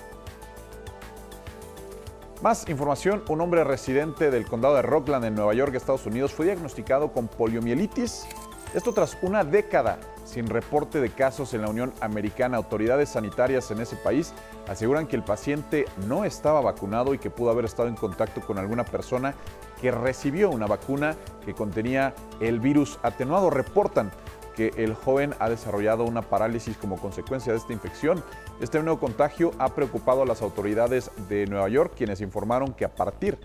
[2.43, 6.45] Más información, un hombre residente del condado de Rockland en Nueva York, Estados Unidos, fue
[6.47, 8.25] diagnosticado con poliomielitis.
[8.73, 12.57] Esto tras una década sin reporte de casos en la Unión Americana.
[12.57, 14.33] Autoridades sanitarias en ese país
[14.67, 18.57] aseguran que el paciente no estaba vacunado y que pudo haber estado en contacto con
[18.57, 19.35] alguna persona
[19.79, 23.51] que recibió una vacuna que contenía el virus atenuado.
[23.51, 24.11] Reportan
[24.55, 28.23] que el joven ha desarrollado una parálisis como consecuencia de esta infección.
[28.61, 32.93] Este nuevo contagio ha preocupado a las autoridades de Nueva York, quienes informaron que a
[32.93, 33.39] partir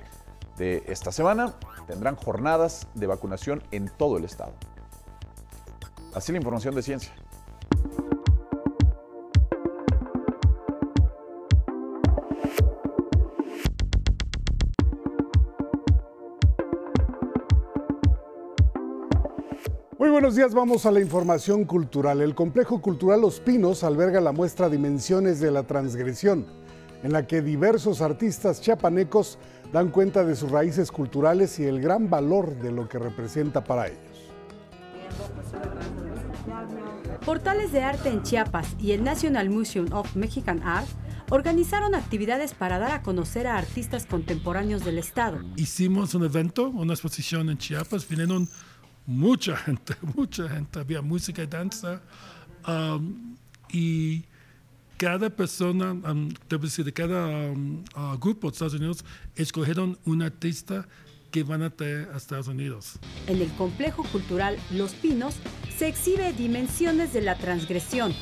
[0.56, 1.54] de esta semana
[1.86, 4.52] tendrán jornadas de vacunación en todo el estado.
[6.14, 7.12] Así la información de ciencia.
[20.20, 22.20] Buenos días, vamos a la información cultural.
[22.20, 26.44] El complejo cultural Los Pinos alberga la muestra Dimensiones de la Transgresión,
[27.04, 29.38] en la que diversos artistas chiapanecos
[29.72, 33.86] dan cuenta de sus raíces culturales y el gran valor de lo que representa para
[33.86, 34.00] ellos.
[37.24, 40.88] Portales de Arte en Chiapas y el National Museum of Mexican Art
[41.30, 45.38] organizaron actividades para dar a conocer a artistas contemporáneos del estado.
[45.54, 48.48] Hicimos un evento, una exposición en Chiapas, vinieron
[49.08, 52.00] mucha gente, mucha gente, había música y danza.
[52.66, 53.36] Um,
[53.72, 54.24] y
[54.98, 60.22] cada persona, um, debo decir, de cada um, uh, grupo de Estados Unidos, escogieron un
[60.22, 60.86] artista
[61.30, 62.98] que van a traer a Estados Unidos.
[63.26, 65.36] En el complejo cultural Los Pinos
[65.76, 68.14] se exhibe Dimensiones de la Transgresión,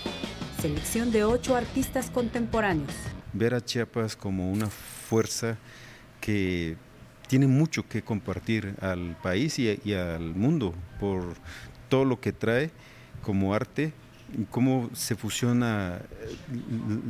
[0.60, 2.92] selección de ocho artistas contemporáneos.
[3.32, 5.58] Ver a Chiapas como una fuerza
[6.20, 6.76] que
[7.26, 11.34] tiene mucho que compartir al país y, al mundo por
[11.88, 12.70] todo lo que trae
[13.22, 13.92] como arte
[14.36, 16.56] y cómo se fusiona eh,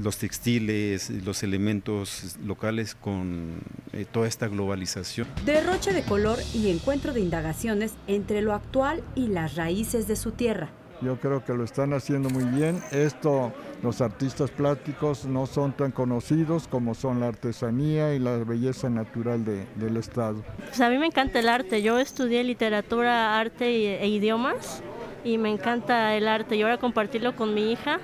[0.03, 3.61] los textiles, los elementos locales con
[3.93, 5.27] eh, toda esta globalización.
[5.45, 10.33] Derroche de color y encuentro de indagaciones entre lo actual y las raíces de su
[10.33, 10.71] tierra.
[11.03, 12.83] Yo creo que lo están haciendo muy bien.
[12.91, 18.89] Esto, los artistas plásticos no son tan conocidos como son la artesanía y la belleza
[18.89, 20.43] natural del Estado.
[20.59, 21.83] Pues a mí me encanta el arte.
[21.83, 24.83] Yo estudié literatura, arte e idiomas
[25.23, 27.99] y me encanta el arte y ahora compartirlo con mi hija.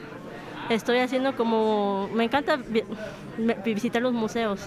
[0.69, 2.59] Estoy haciendo como, me encanta
[3.65, 4.61] visitar los museos.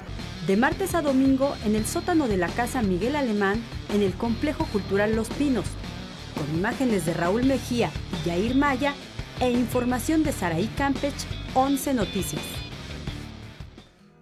[0.48, 3.62] De martes a domingo en el sótano de la Casa Miguel Alemán,
[3.94, 5.66] en el Complejo Cultural Los Pinos,
[6.36, 8.94] con imágenes de Raúl Mejía y Yair Maya
[9.40, 11.16] e información de Saraí Campech,
[11.56, 12.44] 11 Noticias.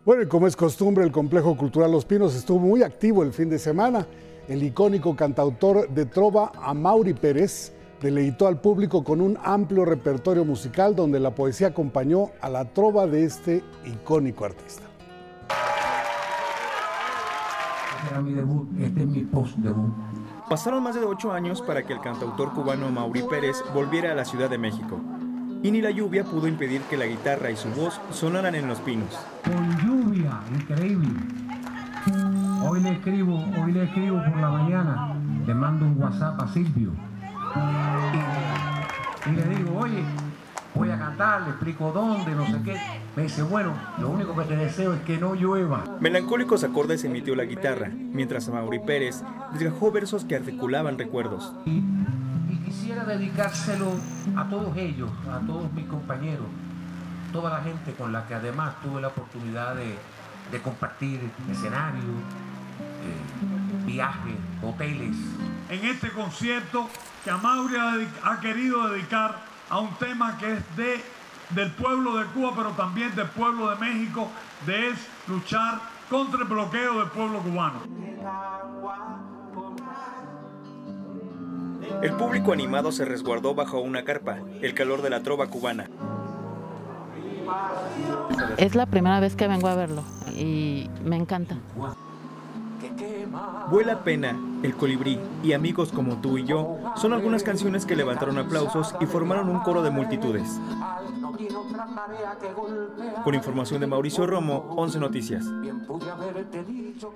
[0.05, 3.49] Bueno, y como es costumbre, el Complejo Cultural Los Pinos estuvo muy activo el fin
[3.49, 4.05] de semana.
[4.47, 10.93] El icónico cantautor de trova, Amaury Pérez, deleitó al público con un amplio repertorio musical
[10.93, 14.83] donde la poesía acompañó a la trova de este icónico artista.
[18.11, 19.93] Era mi debut, este es mi post debut.
[20.49, 24.25] Pasaron más de ocho años para que el cantautor cubano Mauri Pérez volviera a la
[24.25, 24.99] Ciudad de México.
[25.63, 28.79] Y ni la lluvia pudo impedir que la guitarra y su voz sonaran en los
[28.79, 29.17] pinos.
[29.45, 31.09] Con lluvia, increíble.
[32.67, 35.15] Hoy le escribo, hoy le escribo por la mañana,
[35.45, 36.91] le mando un WhatsApp a Silvio
[39.25, 40.03] y, le digo, oye,
[40.75, 42.79] voy a cantar, le explico dónde, no sé qué.
[43.15, 45.83] Me dice, bueno, lo único que te deseo es que no llueva.
[45.99, 51.53] Melancólicos acordes emitió la guitarra, mientras Mauri Pérez desgajó versos que articulaban recuerdos.
[51.65, 51.83] Y,
[52.65, 53.91] quisiera dedicárselo
[54.35, 56.47] a todos ellos, a todos mis compañeros,
[57.31, 59.97] toda la gente con la que además tuve la oportunidad de,
[60.61, 61.19] compartir
[61.51, 65.15] escenario, eh, viajes, hoteles.
[65.69, 66.87] En este concierto
[67.23, 67.75] que Amaury
[68.23, 71.01] ha, querido dedicar a un tema que es de,
[71.49, 74.27] del pueblo de Cuba, pero también del pueblo de México,
[74.67, 75.79] de es luchar
[76.11, 77.79] contra el bloqueo del pueblo cubano.
[82.03, 85.89] El público animado se resguardó bajo una carpa, el calor de la trova cubana.
[88.57, 90.03] Es la primera vez que vengo a verlo
[90.35, 91.57] y me encanta.
[93.71, 98.37] Vuela Pena, El Colibrí y Amigos como tú y yo son algunas canciones que levantaron
[98.37, 100.59] aplausos y formaron un coro de multitudes.
[103.23, 105.45] Con información de Mauricio Romo, 11 Noticias.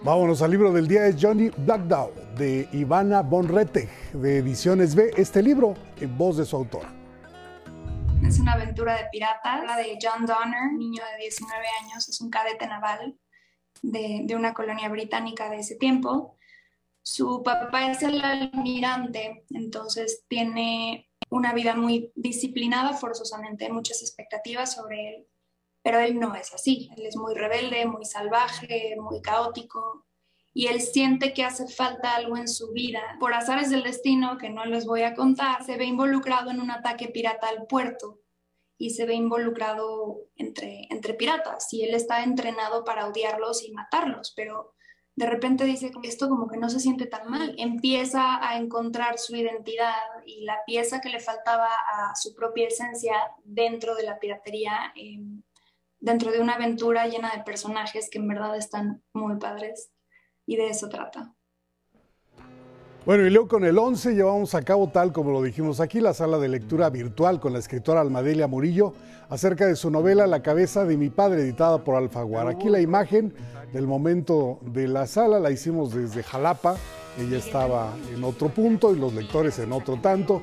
[0.04, 5.12] Vámonos al libro del día, es Johnny Blackdown de Ivana Bonrete, de Ediciones B.
[5.16, 6.94] Este libro en voz de su autora.
[8.26, 12.30] Es una aventura de piratas, la de John Donner, niño de 19 años, es un
[12.30, 13.18] cadete naval
[13.82, 16.37] de, una colonia británica de ese tiempo.
[17.10, 25.08] Su papá es el almirante, entonces tiene una vida muy disciplinada, forzosamente muchas expectativas sobre
[25.08, 25.28] él,
[25.82, 30.06] pero él no es así, él es muy rebelde, muy salvaje, muy caótico,
[30.54, 33.02] y él siente que hace falta algo en su vida.
[33.22, 36.72] Por azares del destino, que no les voy a contar, se ve involucrado en un
[36.72, 38.20] ataque pirata al puerto
[38.78, 44.34] y se ve involucrado entre, entre piratas y él está entrenado para odiarlos y matarlos,
[44.36, 44.74] pero
[45.18, 49.36] de repente dice esto como que no se siente tan mal, empieza a encontrar su
[49.36, 49.96] identidad
[50.28, 55.42] y la pieza que le faltaba a su propia esencia dentro de la piratería, em,
[56.00, 59.90] dentro de una aventura llena de personajes que en verdad están muy padres
[60.46, 61.34] y de eso trata.
[63.08, 66.14] Bueno, y luego con el 11 llevamos a cabo, tal como lo dijimos aquí, la
[66.14, 68.92] sala de lectura virtual con la escritora Almadelia Murillo
[69.30, 72.50] acerca de su novela La cabeza de mi padre, editada por Alfaguara.
[72.50, 73.34] Aquí la imagen
[73.72, 76.76] del momento de la sala la hicimos desde Jalapa.
[77.18, 80.42] Ella estaba en otro punto y los lectores en otro tanto.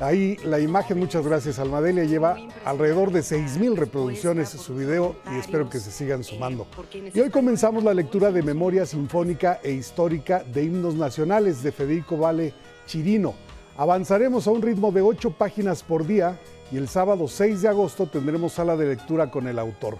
[0.00, 5.70] Ahí la imagen, muchas gracias Almadelia, lleva alrededor de 6.000 reproducciones su video y espero
[5.70, 6.66] que se sigan sumando.
[6.92, 12.16] Y hoy comenzamos la lectura de Memoria Sinfónica e Histórica de Himnos Nacionales de Federico
[12.16, 12.52] Vale
[12.86, 13.34] Chirino.
[13.76, 16.40] Avanzaremos a un ritmo de 8 páginas por día
[16.72, 19.98] y el sábado 6 de agosto tendremos sala de lectura con el autor.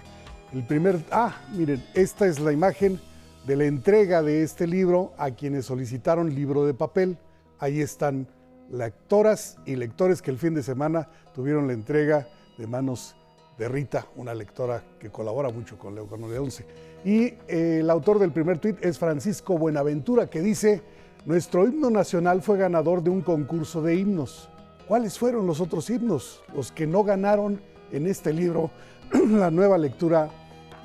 [0.53, 2.99] El primer, ah, miren, esta es la imagen
[3.47, 7.17] de la entrega de este libro a quienes solicitaron libro de papel.
[7.59, 8.27] Ahí están
[8.69, 13.15] lectoras y lectores que el fin de semana tuvieron la entrega de manos
[13.57, 16.65] de Rita, una lectora que colabora mucho con Leo de 11.
[17.05, 20.81] Y eh, el autor del primer tuit es Francisco Buenaventura, que dice,
[21.25, 24.49] nuestro himno nacional fue ganador de un concurso de himnos.
[24.87, 26.43] ¿Cuáles fueron los otros himnos?
[26.53, 27.61] Los que no ganaron
[27.91, 28.71] en este libro,
[29.29, 30.29] la nueva lectura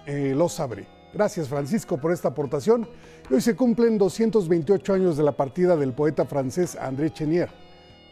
[0.07, 0.87] eh, lo sabré.
[1.13, 2.89] Gracias Francisco por esta aportación.
[3.31, 7.51] Hoy se cumplen 228 años de la partida del poeta francés André Chenier.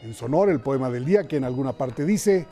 [0.03, 2.47] En sonor, el poema del día que en alguna parte dice,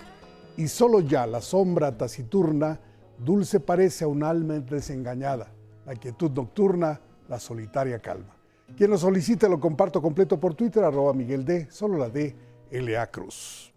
[0.57, 2.81] y solo ya la sombra taciturna,
[3.19, 5.53] dulce parece a un alma desengañada,
[5.85, 8.37] la quietud nocturna, la solitaria calma.
[8.77, 12.35] Quien lo solicite lo comparto completo por Twitter, arroba Miguel D, solo la D,
[12.71, 13.07] L.A.
[13.09, 13.73] Cruz.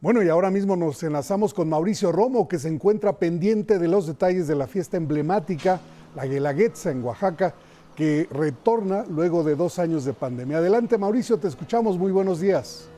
[0.00, 4.06] Bueno, y ahora mismo nos enlazamos con Mauricio Romo, que se encuentra pendiente de los
[4.06, 5.80] detalles de la fiesta emblemática,
[6.14, 7.54] la Guelaguetza en Oaxaca,
[7.98, 10.58] que retorna luego de dos años de pandemia.
[10.58, 11.98] Adelante, Mauricio, te escuchamos.
[11.98, 12.88] Muy buenos días.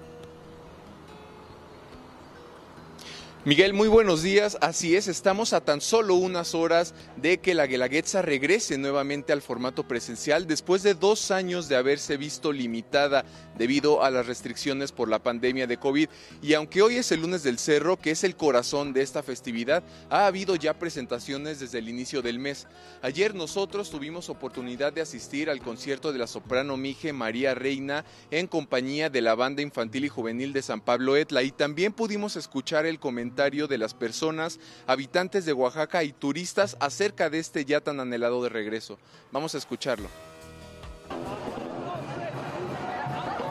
[3.47, 4.59] Miguel, muy buenos días.
[4.61, 9.41] Así es, estamos a tan solo unas horas de que la Guelaguetza regrese nuevamente al
[9.41, 13.25] formato presencial después de dos años de haberse visto limitada
[13.61, 16.09] debido a las restricciones por la pandemia de COVID.
[16.41, 19.83] Y aunque hoy es el lunes del Cerro, que es el corazón de esta festividad,
[20.09, 22.67] ha habido ya presentaciones desde el inicio del mes.
[23.03, 28.47] Ayer nosotros tuvimos oportunidad de asistir al concierto de la soprano Mije María Reina en
[28.47, 32.87] compañía de la Banda Infantil y Juvenil de San Pablo Etla y también pudimos escuchar
[32.87, 38.01] el comentario de las personas, habitantes de Oaxaca y turistas acerca de este ya tan
[38.01, 38.99] anhelado de regreso.
[39.33, 40.09] Vamos a escucharlo.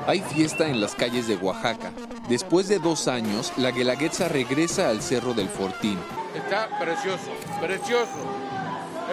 [0.08, 1.92] Hay fiesta en las calles de Oaxaca.
[2.28, 6.00] Después de dos años, la Guelaguetza regresa al Cerro del Fortín.
[6.36, 7.32] Está precioso,
[7.62, 8.18] precioso.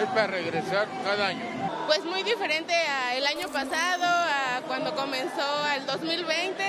[0.01, 1.45] Es para regresar cada año.
[1.87, 6.63] Pues muy diferente al año pasado, a cuando comenzó el 2020,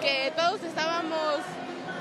[0.00, 1.40] que todos estábamos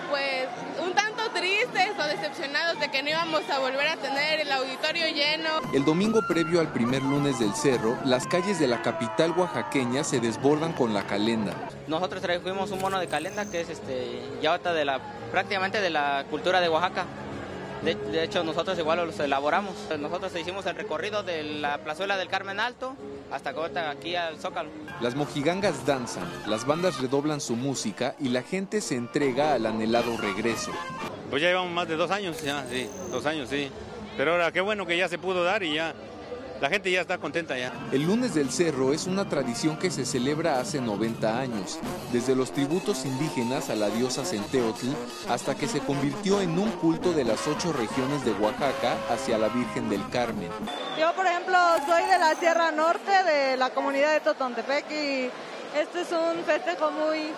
[0.09, 0.47] pues
[0.83, 5.07] un tanto tristes o decepcionados de que no íbamos a volver a tener el auditorio
[5.07, 5.49] lleno.
[5.73, 10.19] El domingo previo al primer lunes del cerro, las calles de la capital oaxaqueña se
[10.19, 11.53] desbordan con la calenda.
[11.87, 14.99] Nosotros trajimos un mono de calenda que es este ya de la
[15.31, 17.05] prácticamente de la cultura de Oaxaca.
[17.83, 19.75] De, hecho, nosotros igual los elaboramos.
[19.99, 22.95] Nosotros hicimos el recorrido de la plazuela del Carmen Alto
[23.29, 23.53] hasta
[23.89, 24.69] aquí al Zócalo.
[25.01, 30.15] Las mojigangas danzan, las bandas redoblan su música y la gente se entrega al anhelado
[30.15, 30.71] regreso.
[31.29, 33.69] Pues ya llevamos más de dos años, ya, sí, dos años, sí.
[34.15, 35.93] Pero ahora qué bueno que ya se pudo dar y ya
[36.63, 37.73] la gente ya está contenta ya.
[37.91, 41.77] El lunes del cerro es una tradición que se celebra hace 90 años,
[42.13, 44.87] desde los tributos indígenas a la diosa Centeotl
[45.27, 49.49] hasta que se convirtió en un culto de las ocho regiones de Oaxaca hacia la
[49.49, 50.49] Virgen del Carmen.
[50.97, 55.29] Yo, por ejemplo, soy de la Sierra Norte, de la comunidad de Totontepec y
[55.77, 57.33] este es un festejo muy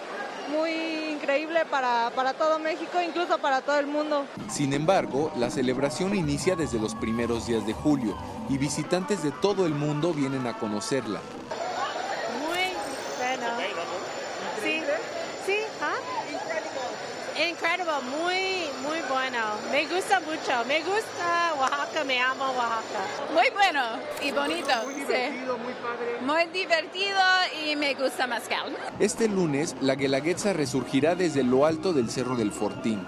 [0.50, 0.72] muy
[1.12, 4.26] increíble para, para todo México, incluso para todo el mundo.
[4.50, 8.18] Sin embargo, la celebración inicia desde los primeros días de julio
[8.50, 11.22] y visitantes de todo el mundo vienen a conocerla.
[17.38, 19.38] Incredible, muy, muy bueno.
[19.72, 20.66] Me gusta mucho.
[20.68, 23.34] Me gusta Oaxaca, me amo Oaxaca.
[23.34, 23.82] Muy bueno
[24.22, 24.72] y bonito.
[24.86, 26.22] Muy divertido, muy padre.
[26.22, 27.20] Muy divertido
[27.66, 28.76] y me gusta Mezcal.
[29.00, 33.06] Este lunes, la Guelaguetza resurgirá desde lo alto del Cerro del Fortín.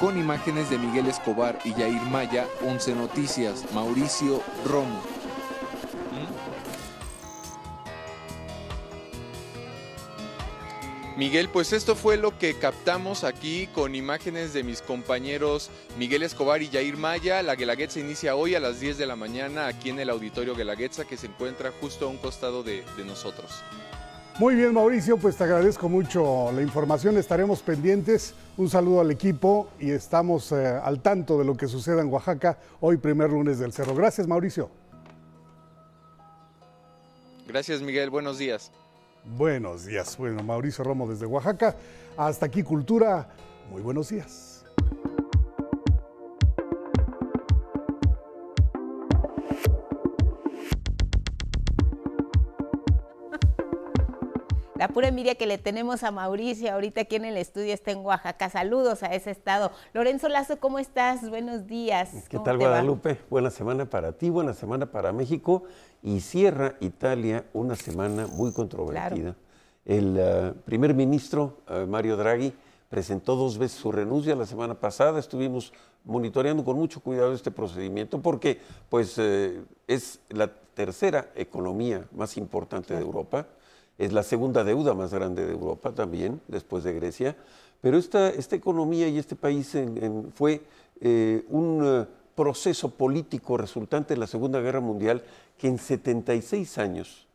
[0.00, 5.17] Con imágenes de Miguel Escobar y Yair Maya, 11 Noticias, Mauricio Romo.
[11.18, 16.62] Miguel, pues esto fue lo que captamos aquí con imágenes de mis compañeros Miguel Escobar
[16.62, 17.42] y Jair Maya.
[17.42, 21.06] La Guelaguetza inicia hoy a las 10 de la mañana aquí en el Auditorio Guelaguetza
[21.06, 23.64] que se encuentra justo a un costado de, de nosotros.
[24.38, 28.34] Muy bien, Mauricio, pues te agradezco mucho la información, estaremos pendientes.
[28.56, 32.60] Un saludo al equipo y estamos eh, al tanto de lo que suceda en Oaxaca
[32.80, 33.96] hoy, primer lunes del Cerro.
[33.96, 34.70] Gracias, Mauricio.
[37.48, 38.08] Gracias, Miguel.
[38.08, 38.70] Buenos días.
[39.24, 40.16] Buenos días.
[40.16, 41.76] Bueno, Mauricio Romo desde Oaxaca.
[42.16, 43.28] Hasta aquí Cultura.
[43.70, 44.47] Muy buenos días.
[54.78, 57.98] La pura envidia que le tenemos a Mauricio ahorita aquí en el estudio está en
[57.98, 58.48] Oaxaca.
[58.48, 59.72] Saludos a ese estado.
[59.92, 61.28] Lorenzo Lazo, ¿cómo estás?
[61.28, 62.10] Buenos días.
[62.28, 63.18] ¿Qué tal, Guadalupe?
[63.28, 65.64] Buena semana para ti, buena semana para México.
[66.00, 69.34] Y cierra Italia una semana muy controvertida.
[69.84, 72.52] El eh, primer ministro, eh, Mario Draghi,
[72.88, 75.18] presentó dos veces su renuncia la semana pasada.
[75.18, 75.72] Estuvimos
[76.04, 82.94] monitoreando con mucho cuidado este procedimiento porque pues, eh, es la tercera economía más importante
[82.94, 83.44] de Europa
[83.98, 87.36] es la segunda deuda más grande de Europa también, después de Grecia,
[87.80, 89.76] pero esta, esta economía y este país
[90.34, 90.62] fue
[91.00, 95.22] eh, un eh, proceso político resultante de la Segunda Guerra Mundial
[95.56, 97.26] que en 76 años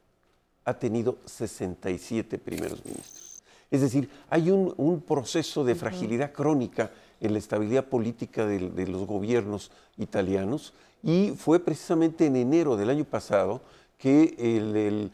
[0.65, 3.43] ha tenido 67 primeros ministros.
[3.69, 9.71] Es decir, hay un, proceso de fragilidad crónica en la estabilidad política de, los gobiernos
[9.97, 13.61] italianos y fue precisamente en enero del año pasado
[13.97, 15.11] que el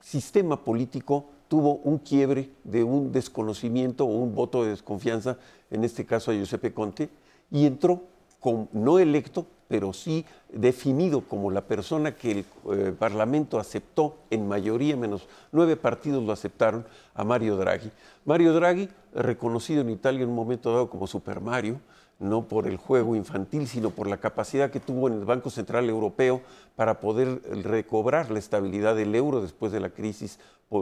[0.00, 5.36] sistema político tuvo un quiebre de un desconocimiento o un voto de desconfianza,
[5.70, 7.10] en este caso a Giuseppe Conte,
[7.50, 8.04] y entró
[8.40, 14.48] con, no electo, pero sí definido como la persona que el eh, Parlamento aceptó en
[14.48, 17.90] mayoría, menos nueve partidos lo aceptaron, a Mario Draghi.
[18.24, 21.80] Mario Draghi, reconocido en Italia en un momento dado como Super Mario,
[22.22, 25.88] no por el juego infantil, sino por la capacidad que tuvo en el Banco Central
[25.88, 26.40] Europeo
[26.76, 30.38] para poder recobrar la estabilidad del euro después de la crisis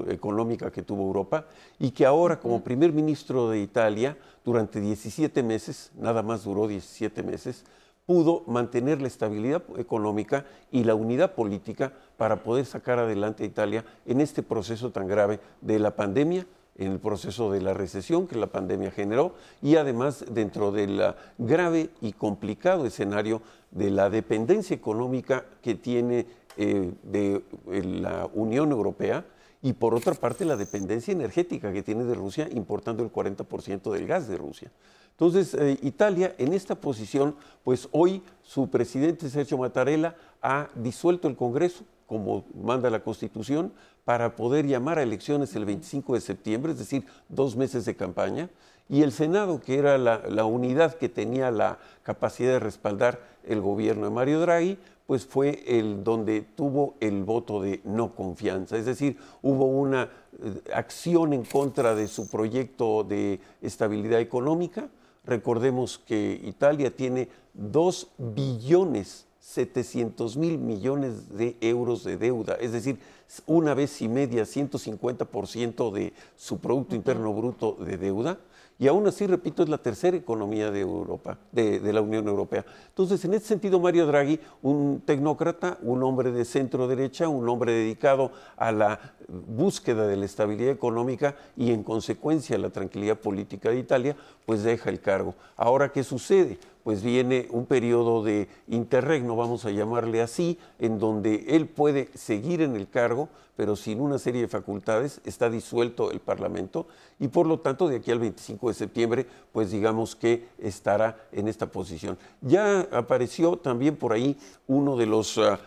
[0.09, 1.47] económica que tuvo Europa,
[1.79, 7.23] y que ahora como primer ministro de Italia, durante 17 meses, nada más duró 17
[7.25, 7.65] meses,
[8.07, 13.85] pudo mantener la estabilidad económica y la unidad política para poder sacar adelante a Italia
[14.07, 16.47] en este proceso tan grave de la pandemia,
[16.81, 21.91] en el proceso de la recesión que la pandemia generó y además dentro del grave
[22.01, 26.27] y complicado escenario de la dependencia económica que tiene
[26.57, 27.43] eh, de
[27.85, 29.27] la Unión Europea
[29.63, 34.07] y por otra parte la dependencia energética que tiene de Rusia importando el 40% del
[34.07, 34.73] gas de Rusia.
[35.11, 41.37] Entonces, eh, Italia en esta posición, pues hoy su presidente Sergio Mattarella ha disuelto el
[41.37, 43.73] Congreso, como manda la Constitución,
[44.05, 48.51] para poder llamar a elecciones el 25 de septiembre, es decir, dos meses de campaña,
[48.89, 54.07] y el Senado, que era la, unidad que tenía la capacidad de respaldar el gobierno
[54.07, 58.77] de Mario Draghi, pues fue el donde tuvo el voto de no confianza.
[58.77, 60.11] Es decir, hubo una
[60.43, 64.89] eh, acción en contra de su proyecto de estabilidad económica.
[65.25, 72.99] Recordemos que Italia tiene 2 billones 700 mil millones de euros de deuda, es decir,
[73.47, 78.39] una vez y media, 150% de su Producto Interno Bruto de deuda,
[78.79, 82.65] y aún así, repito, es la tercera economía de Europa, de, la Unión Europea.
[82.89, 87.73] Entonces, en ese sentido, Mario Draghi, un tecnócrata, un hombre de centro derecha, un hombre
[87.73, 88.99] dedicado a la
[89.29, 94.89] búsqueda de la estabilidad económica y en consecuencia la tranquilidad política de Italia, pues deja
[94.89, 95.35] el cargo.
[95.59, 96.59] Ahora, ¿qué sucede?
[96.83, 102.63] Pues viene un periodo de interregno, vamos a llamarle así, en donde él puede seguir
[102.63, 106.87] en el cargo, pero sin una serie de facultades, está disuelto el Parlamento
[107.19, 111.47] y por lo tanto de aquí al 25 de septiembre, pues digamos que estará en
[111.47, 112.17] esta posición.
[112.41, 115.37] Ya apareció también por ahí uno de los...
[115.39, 115.61] Ah,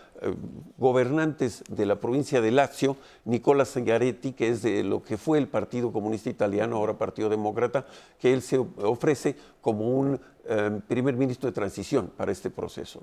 [0.78, 5.48] gobernantes de la provincia de Lazio, Nicola Zingaretti, que es de lo que fue el
[5.48, 7.86] Partido Comunista Italiano, ahora Partido Demócrata,
[8.20, 13.02] que él se ofrece como un eh, primer ministro de transición para este proceso.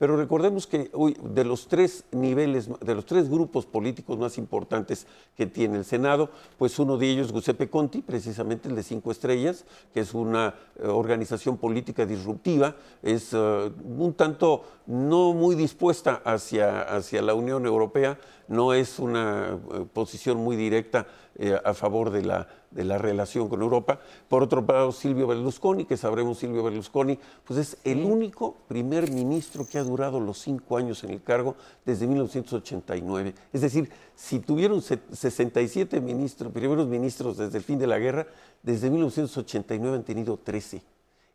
[0.00, 5.06] Pero recordemos que hoy, de los tres niveles, de los tres grupos políticos más importantes
[5.36, 9.66] que tiene el Senado, pues uno de ellos, Giuseppe Conti, precisamente el de Cinco Estrellas,
[9.92, 17.20] que es una eh, organización política disruptiva, es un tanto no muy dispuesta hacia, hacia
[17.20, 21.08] la Unión Europea, no es una eh, posición muy directa
[21.42, 23.98] eh, a favor de la, de la relación con Europa.
[24.28, 29.66] Por otro lado, Silvio Berlusconi, que sabremos Silvio Berlusconi, pues es el único primer ministro
[29.66, 33.32] que ha durado los cinco años en el cargo desde 1989.
[33.54, 38.26] Es decir, si tuvieron 67 ministros, primeros ministros desde el fin de la guerra,
[38.62, 40.82] desde 1989 han tenido 13.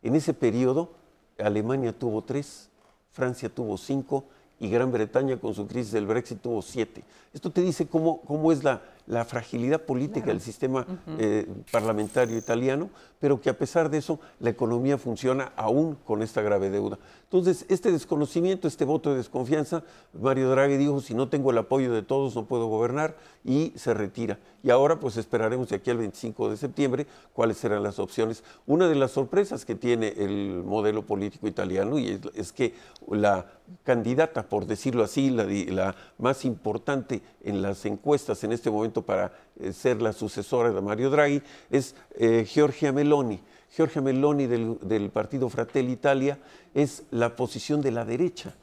[0.04, 0.90] En ese periodo,
[1.36, 2.70] Alemania tuvo tres,
[3.10, 4.22] Francia tuvo cinco
[4.60, 7.02] y Gran Bretaña con su crisis del Brexit tuvo siete.
[7.34, 10.86] Esto te dice cómo, cómo es la, la fragilidad política del sistema
[11.18, 12.90] eh, parlamentario italiano,
[13.20, 16.98] pero que a pesar de eso la economía funciona aún con esta grave deuda.
[17.24, 19.82] Entonces, este desconocimiento, este voto de desconfianza,
[20.12, 23.94] Mario Draghi dijo, si no tengo el apoyo de todos no puedo gobernar y se
[23.94, 24.38] retira.
[24.62, 28.42] Y ahora pues esperaremos de aquí al 25 de septiembre cuáles serán las opciones.
[28.66, 32.74] Una de las sorpresas que tiene el modelo político italiano y es, que
[33.08, 33.46] la
[33.84, 39.32] candidata, por decirlo así, la, la más importante en las encuestas en este momento para
[39.60, 43.40] eh, ser la sucesora de Mario Draghi, es eh, Giorgia Meloni.
[43.74, 46.38] Giorgia Meloni del, partido Fratelli Italia
[46.72, 48.54] es la posición de la derecha,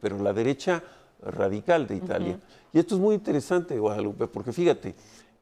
[0.00, 0.82] pero la derecha
[1.22, 2.38] radical de Italia.
[2.72, 4.94] Y esto es muy interesante, Guadalupe, porque fíjate,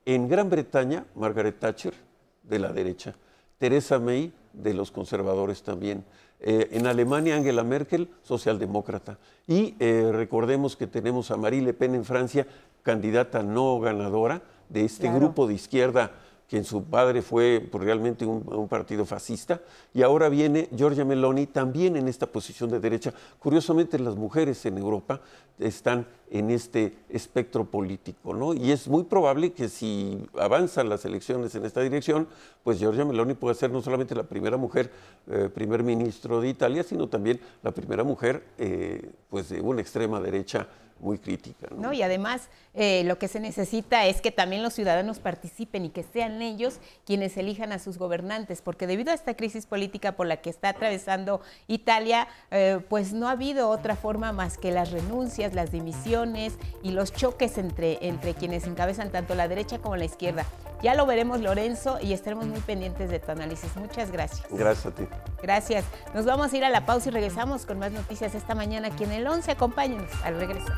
[0.04, 1.94] en Gran Bretaña, Margaret Thatcher,
[2.42, 3.14] de la derecha,
[3.62, 6.04] Theresa May, de los conservadores también.
[6.40, 9.18] Eh, en Alemania, Angela Merkel, socialdemócrata.
[9.46, 12.44] Y recordemos que tenemos a Marie Le Pen en Francia,
[12.82, 16.10] candidata no ganadora de este grupo de izquierda
[16.52, 19.62] que su padre fue pues, realmente un, partido fascista,
[19.94, 23.14] y ahora viene Giorgia Meloni también en esta posición de derecha.
[23.38, 25.22] Curiosamente, las mujeres en Europa
[25.58, 28.52] están en este espectro político, ¿no?
[28.52, 32.28] Y es muy probable que si avanzan las elecciones en esta dirección,
[32.62, 34.90] pues Giorgia Meloni puede ser no solamente la primera mujer
[35.28, 40.20] eh, primer ministro de Italia, sino también la primera mujer eh, pues de una extrema
[40.20, 40.68] derecha
[41.00, 41.68] muy crítica.
[41.76, 41.92] ¿no?
[41.92, 46.02] Y además eh, lo que se necesita es que también los ciudadanos participen y que
[46.02, 50.38] sean ellos quienes elijan a sus gobernantes, porque debido a esta crisis política por la
[50.38, 55.54] que está atravesando Italia, eh, pues no ha habido otra forma más que las renuncias,
[55.54, 60.46] las dimisiones y los choques entre, entre quienes encabezan tanto la derecha como la izquierda.
[60.82, 63.76] Ya lo veremos, Lorenzo, y estaremos muy pendientes de tu análisis.
[63.76, 64.44] Muchas gracias.
[64.50, 65.04] Gracias a ti.
[65.40, 65.84] Gracias.
[66.12, 69.04] Nos vamos a ir a la pausa y regresamos con más noticias esta mañana aquí
[69.04, 69.52] en el 11.
[69.52, 70.72] Acompáñenos al regreso.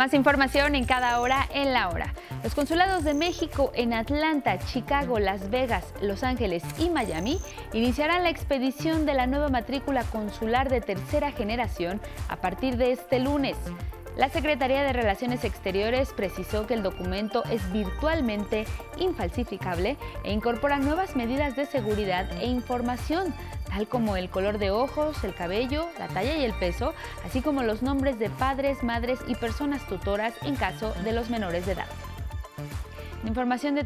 [0.00, 2.14] Más información en cada hora en la hora.
[2.42, 7.38] Los consulados de México en Atlanta, Chicago, Las Vegas, Los Ángeles y Miami
[7.74, 13.18] iniciarán la expedición de la nueva matrícula consular de tercera generación a partir de este
[13.18, 13.58] lunes.
[14.16, 18.64] La Secretaría de Relaciones Exteriores precisó que el documento es virtualmente
[18.96, 23.34] infalsificable e incorpora nuevas medidas de seguridad e información,
[23.68, 27.62] tal como el color de ojos, el cabello, la talla y el peso, así como
[27.62, 31.86] los nombres de padres, madres y personas tutoras en caso de los menores de edad.
[33.26, 33.84] Información de,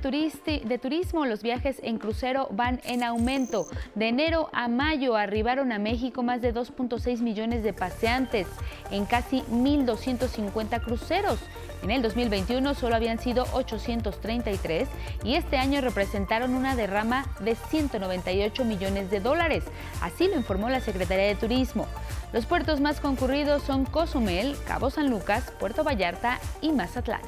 [0.78, 3.66] turismo, los viajes en crucero van en aumento.
[3.96, 8.46] De enero a mayo arribaron a México más de 2.6 millones de paseantes
[8.92, 11.40] en casi 1.250 cruceros.
[11.82, 14.88] En el 2021 solo habían sido 833
[15.24, 19.64] y este año representaron una derrama de 198 millones de dólares.
[20.00, 21.88] Así lo informó la Secretaría de Turismo.
[22.32, 27.20] Los puertos más concurridos son Cozumel, Cabo San Lucas, Puerto Vallarta y Mazatlán.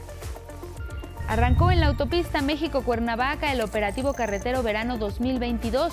[1.28, 5.92] Arrancó en la autopista México-Cuernavaca el operativo carretero verano 2022,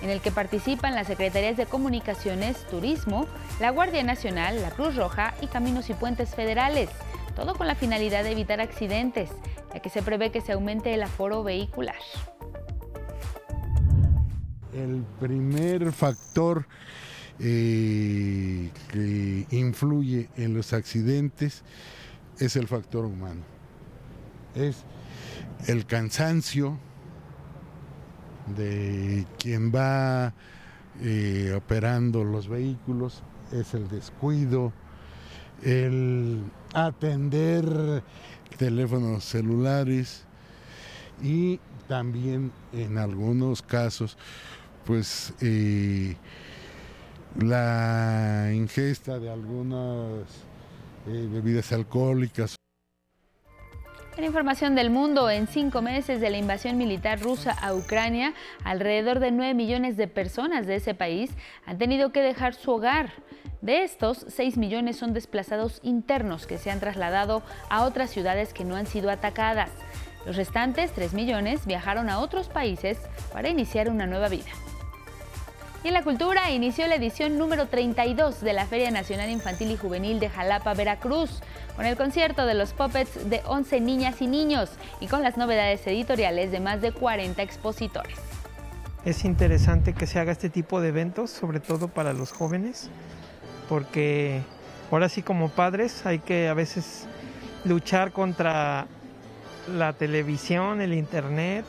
[0.00, 3.26] en el que participan las Secretarías de Comunicaciones, Turismo,
[3.60, 6.88] la Guardia Nacional, la Cruz Roja y Caminos y Puentes Federales,
[7.36, 9.28] todo con la finalidad de evitar accidentes,
[9.74, 11.96] ya que se prevé que se aumente el aforo vehicular.
[14.72, 16.66] El primer factor
[17.38, 21.64] eh, que influye en los accidentes
[22.38, 23.59] es el factor humano
[24.54, 24.84] es
[25.66, 26.78] el cansancio
[28.56, 30.34] de quien va
[31.02, 33.22] eh, operando los vehículos,
[33.52, 34.72] es el descuido,
[35.62, 36.42] el
[36.74, 38.02] atender
[38.56, 40.24] teléfonos celulares
[41.22, 44.16] y también en algunos casos
[44.84, 46.16] pues eh,
[47.38, 50.24] la ingesta de algunas
[51.06, 52.56] eh, bebidas alcohólicas
[54.20, 59.18] en información del mundo, en cinco meses de la invasión militar rusa a Ucrania, alrededor
[59.18, 61.30] de 9 millones de personas de ese país
[61.64, 63.12] han tenido que dejar su hogar.
[63.62, 68.66] De estos, 6 millones son desplazados internos que se han trasladado a otras ciudades que
[68.66, 69.70] no han sido atacadas.
[70.26, 72.98] Los restantes, 3 millones, viajaron a otros países
[73.32, 74.50] para iniciar una nueva vida.
[75.82, 79.78] Y en la cultura inició la edición número 32 de la Feria Nacional Infantil y
[79.78, 81.40] Juvenil de Jalapa, Veracruz,
[81.74, 84.68] con el concierto de los puppets de 11 niñas y niños
[85.00, 88.18] y con las novedades editoriales de más de 40 expositores.
[89.06, 92.90] Es interesante que se haga este tipo de eventos, sobre todo para los jóvenes,
[93.66, 94.42] porque
[94.90, 97.06] ahora sí como padres hay que a veces
[97.64, 98.86] luchar contra
[99.66, 101.64] la televisión, el internet,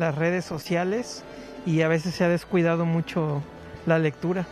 [0.00, 1.22] las redes sociales
[1.66, 3.42] y a veces se ha descuidado mucho
[3.86, 4.46] la lectura.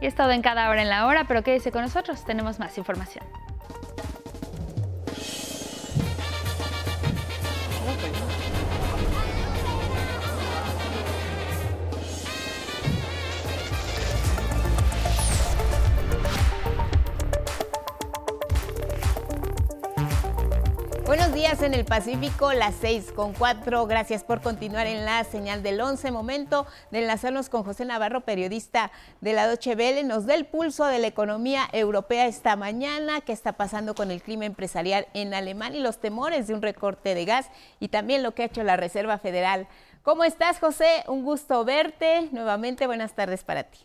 [0.00, 2.76] Y es todo en cada hora en la hora, pero quédese con nosotros, tenemos más
[2.78, 3.24] información.
[21.42, 23.88] Días en el Pacífico, las 6 con 4.
[23.88, 26.12] Gracias por continuar en la señal del 11.
[26.12, 30.04] Momento de enlazarnos con José Navarro, periodista de la Deutsche Welle.
[30.04, 34.22] Nos da el pulso de la economía europea esta mañana, qué está pasando con el
[34.22, 38.36] clima empresarial en Alemania y los temores de un recorte de gas y también lo
[38.36, 39.66] que ha hecho la Reserva Federal.
[40.04, 41.02] ¿Cómo estás, José?
[41.08, 42.28] Un gusto verte.
[42.30, 43.80] Nuevamente, buenas tardes para ti.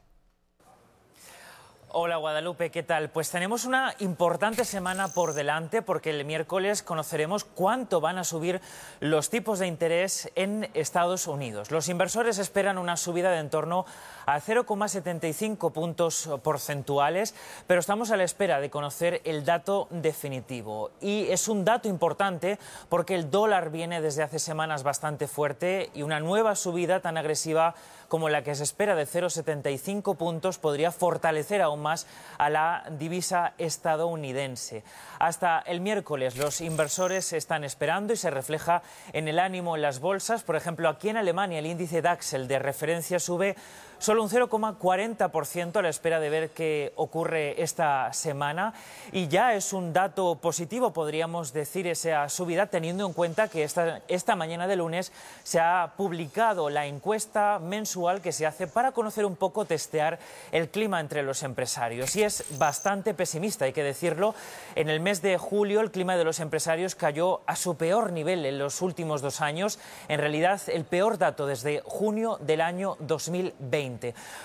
[2.00, 3.10] Hola Guadalupe, ¿qué tal?
[3.10, 8.62] Pues tenemos una importante semana por delante porque el miércoles conoceremos cuánto van a subir
[9.00, 11.72] los tipos de interés en Estados Unidos.
[11.72, 13.88] Los inversores esperan una subida de en torno
[14.28, 17.34] a 0,75 puntos porcentuales,
[17.66, 20.92] pero estamos a la espera de conocer el dato definitivo.
[21.02, 26.04] Y es un dato importante porque el dólar viene desde hace semanas bastante fuerte y
[26.04, 27.74] una nueva subida tan agresiva
[28.08, 33.54] como la que se espera de 0,75 puntos podría fortalecer aún más a la divisa
[33.58, 34.84] estadounidense.
[35.20, 38.82] Hasta el miércoles los inversores están esperando y se refleja
[39.14, 40.44] en el ánimo en las bolsas.
[40.44, 43.56] Por ejemplo, aquí en Alemania el índice DAX, el de referencia, sube
[44.00, 48.74] solo un 0,40% a la espera de ver qué ocurre esta semana.
[49.12, 54.02] Y ya es un dato positivo, podríamos decir, esa subida, teniendo en cuenta que esta,
[54.08, 55.12] esta mañana de lunes
[55.44, 60.20] se ha publicado la encuesta mensual que se hace para conocer un poco, testear
[60.52, 62.16] el clima entre los empresarios.
[62.16, 64.36] Y es bastante pesimista, hay que decirlo.
[64.76, 68.46] En el mes de julio el clima de los empresarios cayó a su peor nivel
[68.46, 69.80] en los últimos dos años.
[70.08, 73.87] En realidad, el peor dato desde junio del año 2020.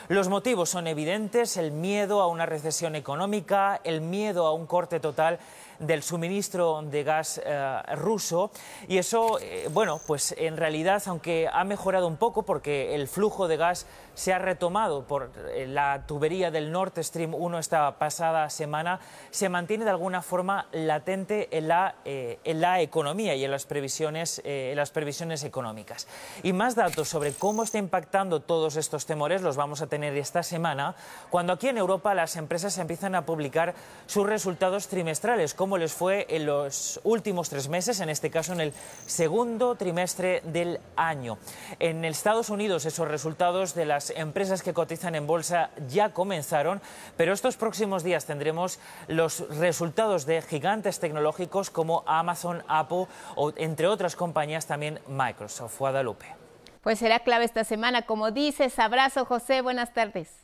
[0.09, 5.01] Los motivos son evidentes, el miedo a una recesión económica, el miedo a un corte
[5.01, 5.39] total
[5.83, 8.51] del suministro de gas eh, ruso
[8.89, 13.49] y eso, eh, bueno, pues en realidad, aunque ha mejorado un poco porque el flujo
[13.49, 18.49] de gas se ha retomado por eh, la tubería del Nord Stream 1 esta pasada
[18.51, 23.67] semana, se mantiene de alguna forma latente en la, en la economía y en las,
[23.67, 26.07] previsiones, en las previsiones económicas.
[26.43, 30.43] Y más datos sobre cómo está impactando todos estos temores los vamos a tener esta
[30.43, 30.95] semana,
[31.31, 33.75] cuando aquí en Europa las empresas empiezan a publicar
[34.07, 38.61] sus resultados trimestrales, cómo les fue en los últimos tres meses, en este caso en
[38.61, 38.75] el
[39.07, 41.39] segundo trimestre del año.
[41.79, 46.83] En Estados Unidos esos resultados de las empresas que cotizan en bolsa ya comenzaron,
[47.17, 53.87] pero estos próximos días tendremos los resultados de gigantes tecnológicos como Amazon, Apple o entre
[53.87, 55.79] otras compañías también Microsoft.
[55.79, 56.27] Guadalupe.
[56.83, 58.79] Pues será clave esta semana, como dices.
[58.79, 59.63] Abrazo, José.
[59.63, 60.42] Buenas tardes.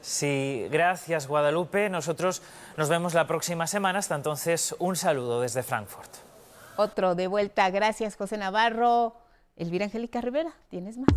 [0.00, 1.88] Sí, gracias Guadalupe.
[1.90, 2.42] Nosotros
[2.76, 3.98] nos vemos la próxima semana.
[3.98, 6.10] Hasta entonces, un saludo desde Frankfurt.
[6.76, 7.68] Otro de vuelta.
[7.70, 9.14] Gracias José Navarro.
[9.56, 11.08] Elvira Angélica Rivera, tienes más.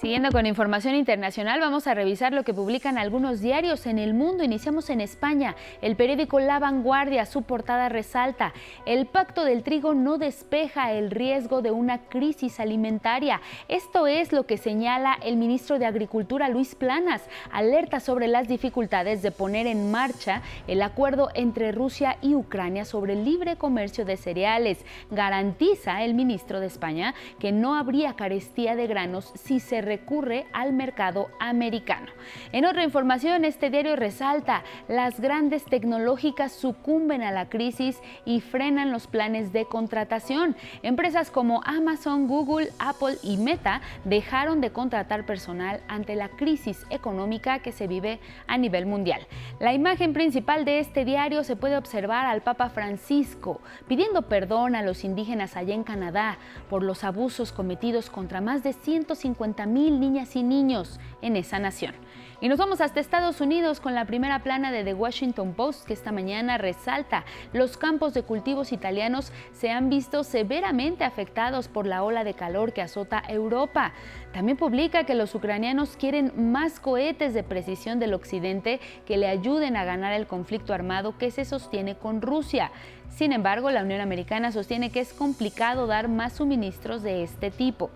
[0.00, 4.42] Siguiendo con información internacional, vamos a revisar lo que publican algunos diarios en el mundo.
[4.42, 5.56] Iniciamos en España.
[5.82, 8.54] El periódico La Vanguardia, su portada resalta,
[8.86, 13.42] el pacto del trigo no despeja el riesgo de una crisis alimentaria.
[13.68, 17.20] Esto es lo que señala el ministro de Agricultura, Luis Planas,
[17.52, 23.12] alerta sobre las dificultades de poner en marcha el acuerdo entre Rusia y Ucrania sobre
[23.12, 24.78] el libre comercio de cereales.
[25.10, 30.72] Garantiza el ministro de España que no habría carestía de granos si se recurre al
[30.72, 32.06] mercado americano.
[32.52, 38.92] En otra información, este diario resalta, las grandes tecnológicas sucumben a la crisis y frenan
[38.92, 40.54] los planes de contratación.
[40.84, 47.58] Empresas como Amazon, Google, Apple y Meta dejaron de contratar personal ante la crisis económica
[47.58, 49.26] que se vive a nivel mundial.
[49.58, 54.82] La imagen principal de este diario se puede observar al Papa Francisco pidiendo perdón a
[54.82, 56.38] los indígenas allá en Canadá
[56.68, 61.94] por los abusos cometidos contra más de 150 mil niñas y niños en esa nación.
[62.42, 65.92] Y nos vamos hasta Estados Unidos con la primera plana de The Washington Post que
[65.92, 72.02] esta mañana resalta los campos de cultivos italianos se han visto severamente afectados por la
[72.02, 73.92] ola de calor que azota Europa.
[74.32, 79.76] También publica que los ucranianos quieren más cohetes de precisión del occidente que le ayuden
[79.76, 82.72] a ganar el conflicto armado que se sostiene con Rusia.
[83.10, 87.90] Sin embargo, la Unión Americana sostiene que es complicado dar más suministros de este tipo.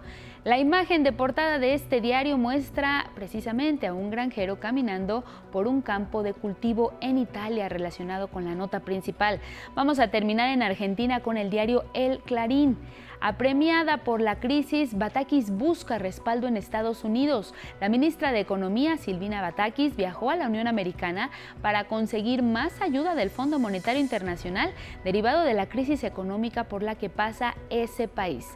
[0.44, 5.80] La imagen de portada de este diario muestra precisamente a un granjero caminando por un
[5.80, 9.40] campo de cultivo en Italia relacionado con la nota principal.
[9.74, 12.76] Vamos a terminar en Argentina con el diario El Clarín.
[13.20, 17.54] Apremiada por la crisis, Batakis busca respaldo en Estados Unidos.
[17.80, 21.30] La ministra de Economía, Silvina Batakis, viajó a la Unión Americana
[21.62, 24.72] para conseguir más ayuda del Fondo Monetario Internacional
[25.04, 28.46] derivado de la crisis económica por la que pasa ese país.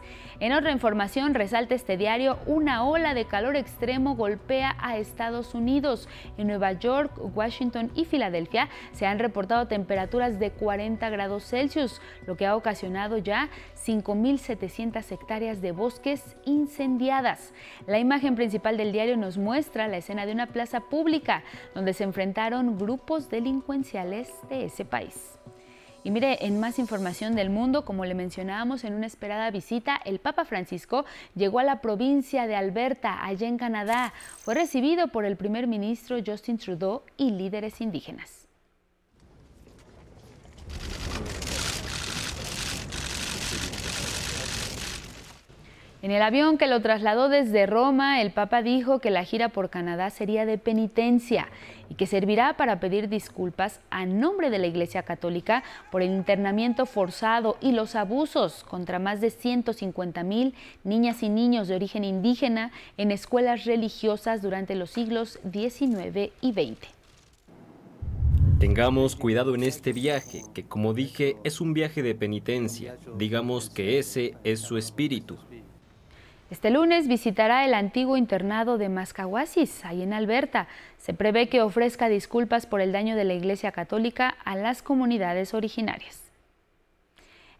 [0.40, 6.08] En otra información, resalta este diario, una ola de calor extremo golpea a Estados Unidos.
[6.36, 12.36] En Nueva York, Washington y Filadelfia se han reportado temperaturas de 40 grados Celsius, lo
[12.36, 13.48] que ha ocasionado ya
[13.84, 17.52] 5.700 hectáreas de bosques incendiadas.
[17.88, 21.42] La imagen principal del diario nos muestra la escena de una plaza pública
[21.74, 25.36] donde se enfrentaron grupos delincuenciales de ese país.
[26.04, 30.20] Y mire, en más información del mundo, como le mencionábamos en una esperada visita, el
[30.20, 34.12] Papa Francisco llegó a la provincia de Alberta, allá en Canadá.
[34.38, 38.48] Fue recibido por el primer ministro Justin Trudeau y líderes indígenas.
[46.00, 49.68] En el avión que lo trasladó desde Roma, el Papa dijo que la gira por
[49.68, 51.48] Canadá sería de penitencia
[51.88, 56.86] y que servirá para pedir disculpas a nombre de la Iglesia Católica por el internamiento
[56.86, 62.70] forzado y los abusos contra más de 150 mil niñas y niños de origen indígena
[62.96, 66.98] en escuelas religiosas durante los siglos XIX y XX.
[68.58, 72.96] Tengamos cuidado en este viaje, que como dije es un viaje de penitencia.
[73.16, 75.36] Digamos que ese es su espíritu.
[76.50, 80.66] Este lunes visitará el antiguo internado de Mascahuasis, ahí en Alberta.
[80.96, 85.52] Se prevé que ofrezca disculpas por el daño de la Iglesia Católica a las comunidades
[85.52, 86.22] originarias.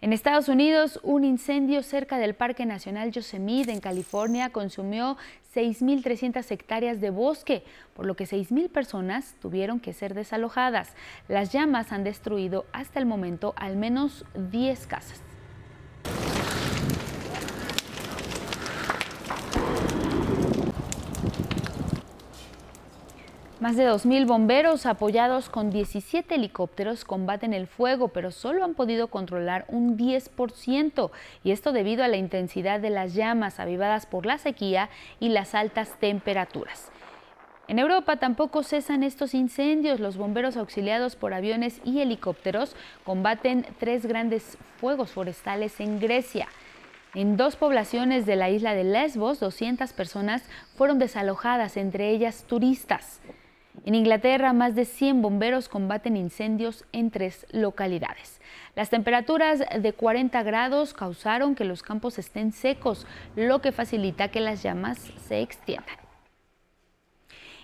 [0.01, 5.18] En Estados Unidos, un incendio cerca del Parque Nacional Yosemite en California consumió
[5.55, 7.64] 6.300 hectáreas de bosque,
[7.95, 10.95] por lo que 6.000 personas tuvieron que ser desalojadas.
[11.26, 15.20] Las llamas han destruido hasta el momento al menos 10 casas.
[23.61, 29.09] Más de 2.000 bomberos apoyados con 17 helicópteros combaten el fuego, pero solo han podido
[29.09, 31.11] controlar un 10%,
[31.42, 35.56] y esto debido a la intensidad de las llamas avivadas por la sequía y las
[35.56, 36.92] altas temperaturas.
[37.66, 39.98] En Europa tampoco cesan estos incendios.
[39.98, 46.46] Los bomberos auxiliados por aviones y helicópteros combaten tres grandes fuegos forestales en Grecia.
[47.12, 50.44] En dos poblaciones de la isla de Lesbos, 200 personas
[50.76, 53.20] fueron desalojadas, entre ellas turistas.
[53.85, 58.41] En Inglaterra, más de 100 bomberos combaten incendios en tres localidades.
[58.74, 63.07] Las temperaturas de 40 grados causaron que los campos estén secos,
[63.37, 65.97] lo que facilita que las llamas se extiendan.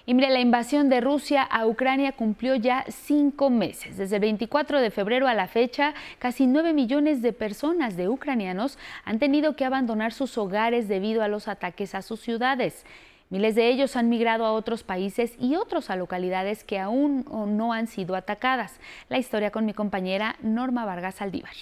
[0.07, 3.97] Y mire, la invasión de Rusia a Ucrania cumplió ya cinco meses.
[3.97, 8.79] Desde el 24 de febrero a la fecha, casi 9 millones de personas de ucranianos
[9.07, 12.85] han tenido que abandonar sus hogares debido a los ataques a sus ciudades.
[13.31, 17.25] Miles de ellos han migrado a otros países y otros a localidades que aún
[17.57, 18.79] no han sido atacadas.
[19.09, 21.55] La historia con mi compañera Norma Vargas Aldívar.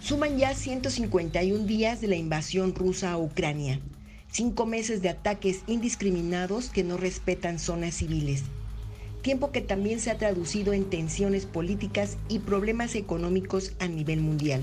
[0.00, 3.78] Suman ya 151 días de la invasión rusa a Ucrania,
[4.30, 8.44] cinco meses de ataques indiscriminados que no respetan zonas civiles
[9.22, 14.62] tiempo que también se ha traducido en tensiones políticas y problemas económicos a nivel mundial.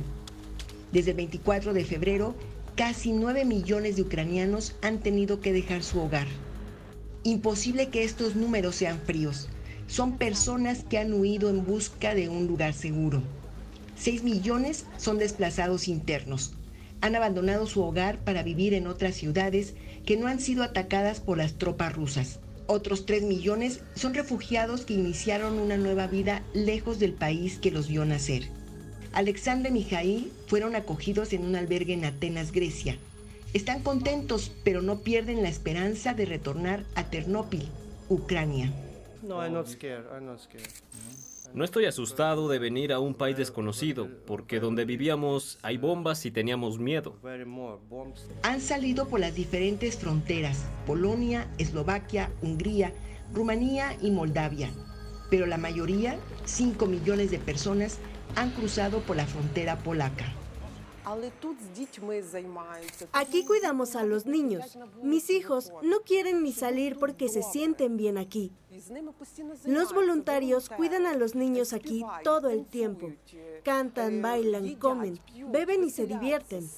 [0.92, 2.36] Desde el 24 de febrero,
[2.76, 6.28] casi 9 millones de ucranianos han tenido que dejar su hogar.
[7.24, 9.50] Imposible que estos números sean fríos.
[9.88, 13.24] Son personas que han huido en busca de un lugar seguro.
[13.96, 16.54] 6 millones son desplazados internos.
[17.02, 19.74] Han abandonado su hogar para vivir en otras ciudades
[20.06, 22.40] que no han sido atacadas por las tropas rusas.
[22.72, 27.88] Otros 3 millones son refugiados que iniciaron una nueva vida lejos del país que los
[27.88, 28.44] vio nacer.
[29.12, 32.96] Alexandre y Mijail fueron acogidos en un albergue en Atenas, Grecia.
[33.56, 37.68] Están contentos, pero no pierden la esperanza de retornar a Ternópil,
[38.08, 38.72] Ucrania.
[39.24, 40.06] No, I'm not scared.
[40.16, 40.70] I'm not scared.
[41.54, 46.32] No estoy asustado de venir a un país desconocido, porque donde vivíamos hay bombas y
[46.32, 47.16] teníamos miedo.
[48.44, 52.94] Han salido por las diferentes fronteras, Polonia, Eslovaquia, Hungría,
[53.34, 54.70] Rumanía y Moldavia.
[55.30, 58.00] Pero la mayoría, 5 millones de personas,
[58.36, 60.26] han cruzado por la frontera polaca.
[63.14, 64.78] Aquí cuidamos a los niños.
[65.02, 68.52] Mis hijos no quieren ni salir porque se sienten bien aquí.
[69.66, 73.12] Los voluntarios cuidan a los niños aquí todo el tiempo.
[73.64, 75.20] Cantan, bailan, comen,
[75.52, 76.70] beben y se divierten.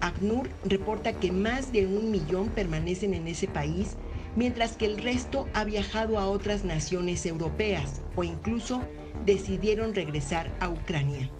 [0.00, 3.96] ACNUR reporta que más de un millón permanecen en ese país,
[4.36, 8.82] mientras que el resto ha viajado a otras naciones europeas o incluso
[9.24, 11.30] decidieron regresar a Ucrania.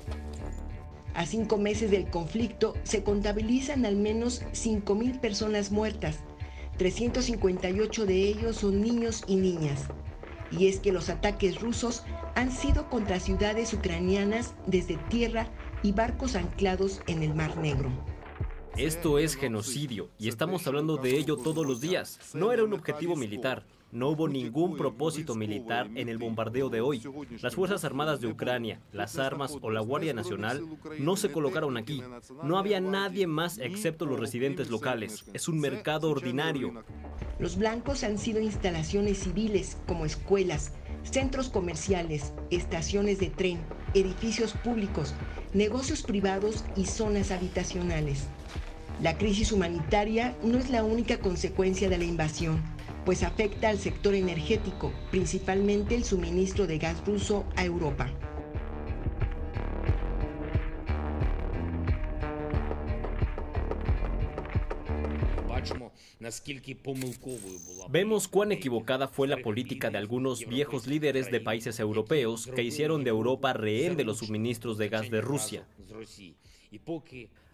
[1.16, 6.18] A cinco meses del conflicto se contabilizan al menos 5.000 personas muertas.
[6.76, 9.84] 358 de ellos son niños y niñas.
[10.50, 12.04] Y es que los ataques rusos
[12.34, 15.48] han sido contra ciudades ucranianas desde tierra
[15.82, 17.90] y barcos anclados en el Mar Negro.
[18.76, 22.20] Esto es genocidio y estamos hablando de ello todos los días.
[22.34, 23.64] No era un objetivo militar,
[23.97, 27.03] no hubo ningún propósito militar en el bombardeo de hoy.
[27.40, 30.62] Las Fuerzas Armadas de Ucrania, las armas o la Guardia Nacional
[30.99, 32.03] no se colocaron aquí.
[32.42, 35.24] No había nadie más excepto los residentes locales.
[35.32, 36.84] Es un mercado ordinario.
[37.38, 40.72] Los blancos han sido instalaciones civiles como escuelas,
[41.03, 43.61] centros comerciales, estaciones de tren,
[43.94, 45.14] edificios públicos,
[45.55, 48.26] negocios privados y zonas habitacionales.
[49.01, 52.75] La crisis humanitaria no es la única consecuencia de la invasión
[53.07, 58.11] pues afecta al sector energético, principalmente el suministro de gas ruso a Europa.
[67.88, 73.04] Vemos cuán equivocada fue la política de algunos viejos líderes de países europeos que hicieron
[73.04, 75.64] de Europa rehén de los suministros de gas de Rusia.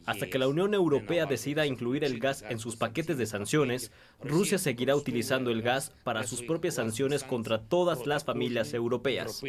[0.07, 3.93] Hasta que la Unión Europea decida incluir el gas en sus paquetes de sanciones,
[4.23, 9.43] Rusia seguirá utilizando el gas para sus propias sanciones contra todas las familias europeas.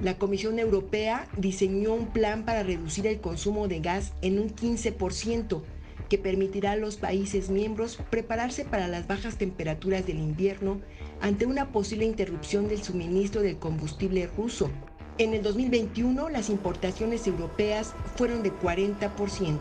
[0.00, 5.62] La Comisión Europea diseñó un plan para reducir el consumo de gas en un 15%
[6.08, 10.80] que permitirá a los países miembros prepararse para las bajas temperaturas del invierno
[11.20, 14.70] ante una posible interrupción del suministro del combustible ruso.
[15.18, 19.58] En el 2021 las importaciones europeas fueron de 40%.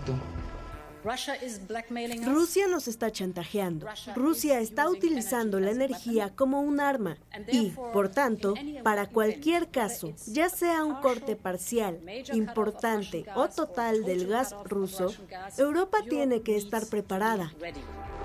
[2.26, 3.88] Rusia nos está chantajeando.
[4.16, 10.50] Rusia está utilizando la energía como un arma y, por tanto, para cualquier caso, ya
[10.50, 12.00] sea un corte parcial,
[12.34, 15.14] importante o total del gas ruso,
[15.58, 17.54] Europa tiene que estar preparada.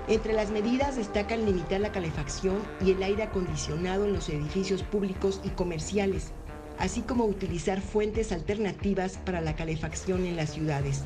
[0.07, 5.41] Entre las medidas destacan limitar la calefacción y el aire acondicionado en los edificios públicos
[5.43, 6.31] y comerciales,
[6.79, 11.01] así como utilizar fuentes alternativas para la calefacción en las ciudades.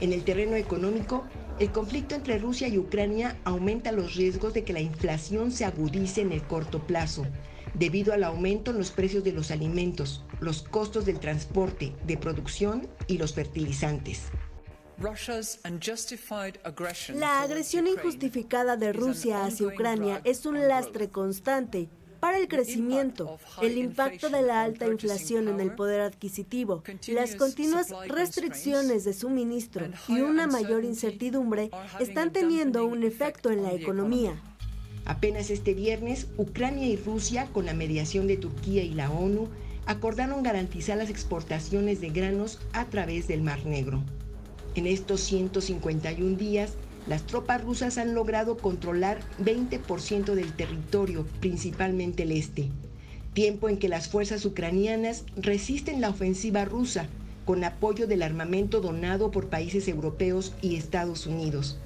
[0.00, 1.24] En el terreno económico,
[1.58, 6.20] el conflicto entre Rusia y Ucrania aumenta los riesgos de que la inflación se agudice
[6.20, 7.26] en el corto plazo,
[7.74, 12.88] debido al aumento en los precios de los alimentos, los costos del transporte, de producción
[13.06, 14.22] y los fertilizantes.
[17.14, 21.88] La agresión injustificada de Rusia hacia Ucrania es un lastre constante
[22.24, 27.92] para el crecimiento, el impacto de la alta inflación en el poder adquisitivo, las continuas
[28.08, 31.68] restricciones de suministro y una mayor incertidumbre
[32.00, 34.40] están teniendo un efecto en la economía.
[35.04, 39.50] Apenas este viernes, Ucrania y Rusia, con la mediación de Turquía y la ONU,
[39.84, 44.02] acordaron garantizar las exportaciones de granos a través del Mar Negro.
[44.76, 46.72] En estos 151 días,
[47.06, 52.70] las tropas rusas han logrado controlar 20% del territorio, principalmente el este,
[53.34, 57.06] tiempo en que las fuerzas ucranianas resisten la ofensiva rusa
[57.44, 61.78] con apoyo del armamento donado por países europeos y Estados Unidos.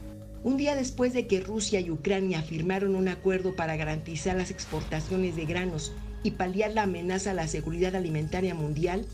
[0.44, 5.34] Un día después de que Rusia y Ucrania firmaron un acuerdo para garantizar las exportaciones
[5.34, 5.92] de granos
[6.22, 9.04] y paliar la amenaza a la seguridad alimentaria mundial,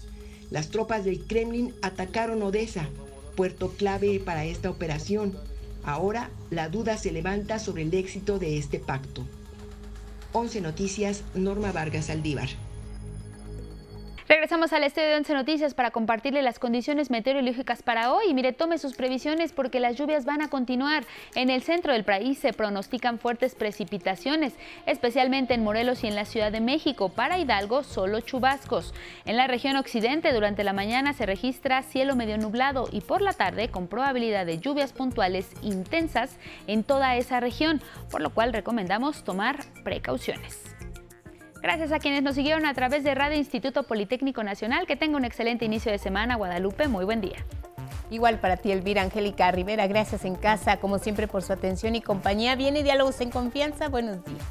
[0.50, 2.88] las tropas del Kremlin atacaron Odessa,
[3.36, 5.32] puerto clave para esta operación,
[5.84, 9.24] Ahora la duda se levanta sobre el éxito de este pacto.
[10.32, 12.48] 11 Noticias, Norma Vargas Aldívar.
[14.26, 18.32] Regresamos al estudio de 11 Noticias para compartirle las condiciones meteorológicas para hoy.
[18.32, 21.04] Mire, tome sus previsiones porque las lluvias van a continuar.
[21.34, 24.54] En el centro del país se pronostican fuertes precipitaciones,
[24.86, 27.10] especialmente en Morelos y en la Ciudad de México.
[27.10, 28.94] Para Hidalgo, solo chubascos.
[29.26, 33.34] En la región occidente, durante la mañana se registra cielo medio nublado y por la
[33.34, 39.22] tarde con probabilidad de lluvias puntuales intensas en toda esa región, por lo cual recomendamos
[39.22, 40.63] tomar precauciones.
[41.64, 44.86] Gracias a quienes nos siguieron a través de Radio Instituto Politécnico Nacional.
[44.86, 46.88] Que tenga un excelente inicio de semana, Guadalupe.
[46.88, 47.38] Muy buen día.
[48.10, 49.86] Igual para ti, Elvira Angélica Rivera.
[49.86, 52.54] Gracias en casa, como siempre, por su atención y compañía.
[52.54, 53.88] Viene Diálogos en Confianza.
[53.88, 54.44] Buenos días.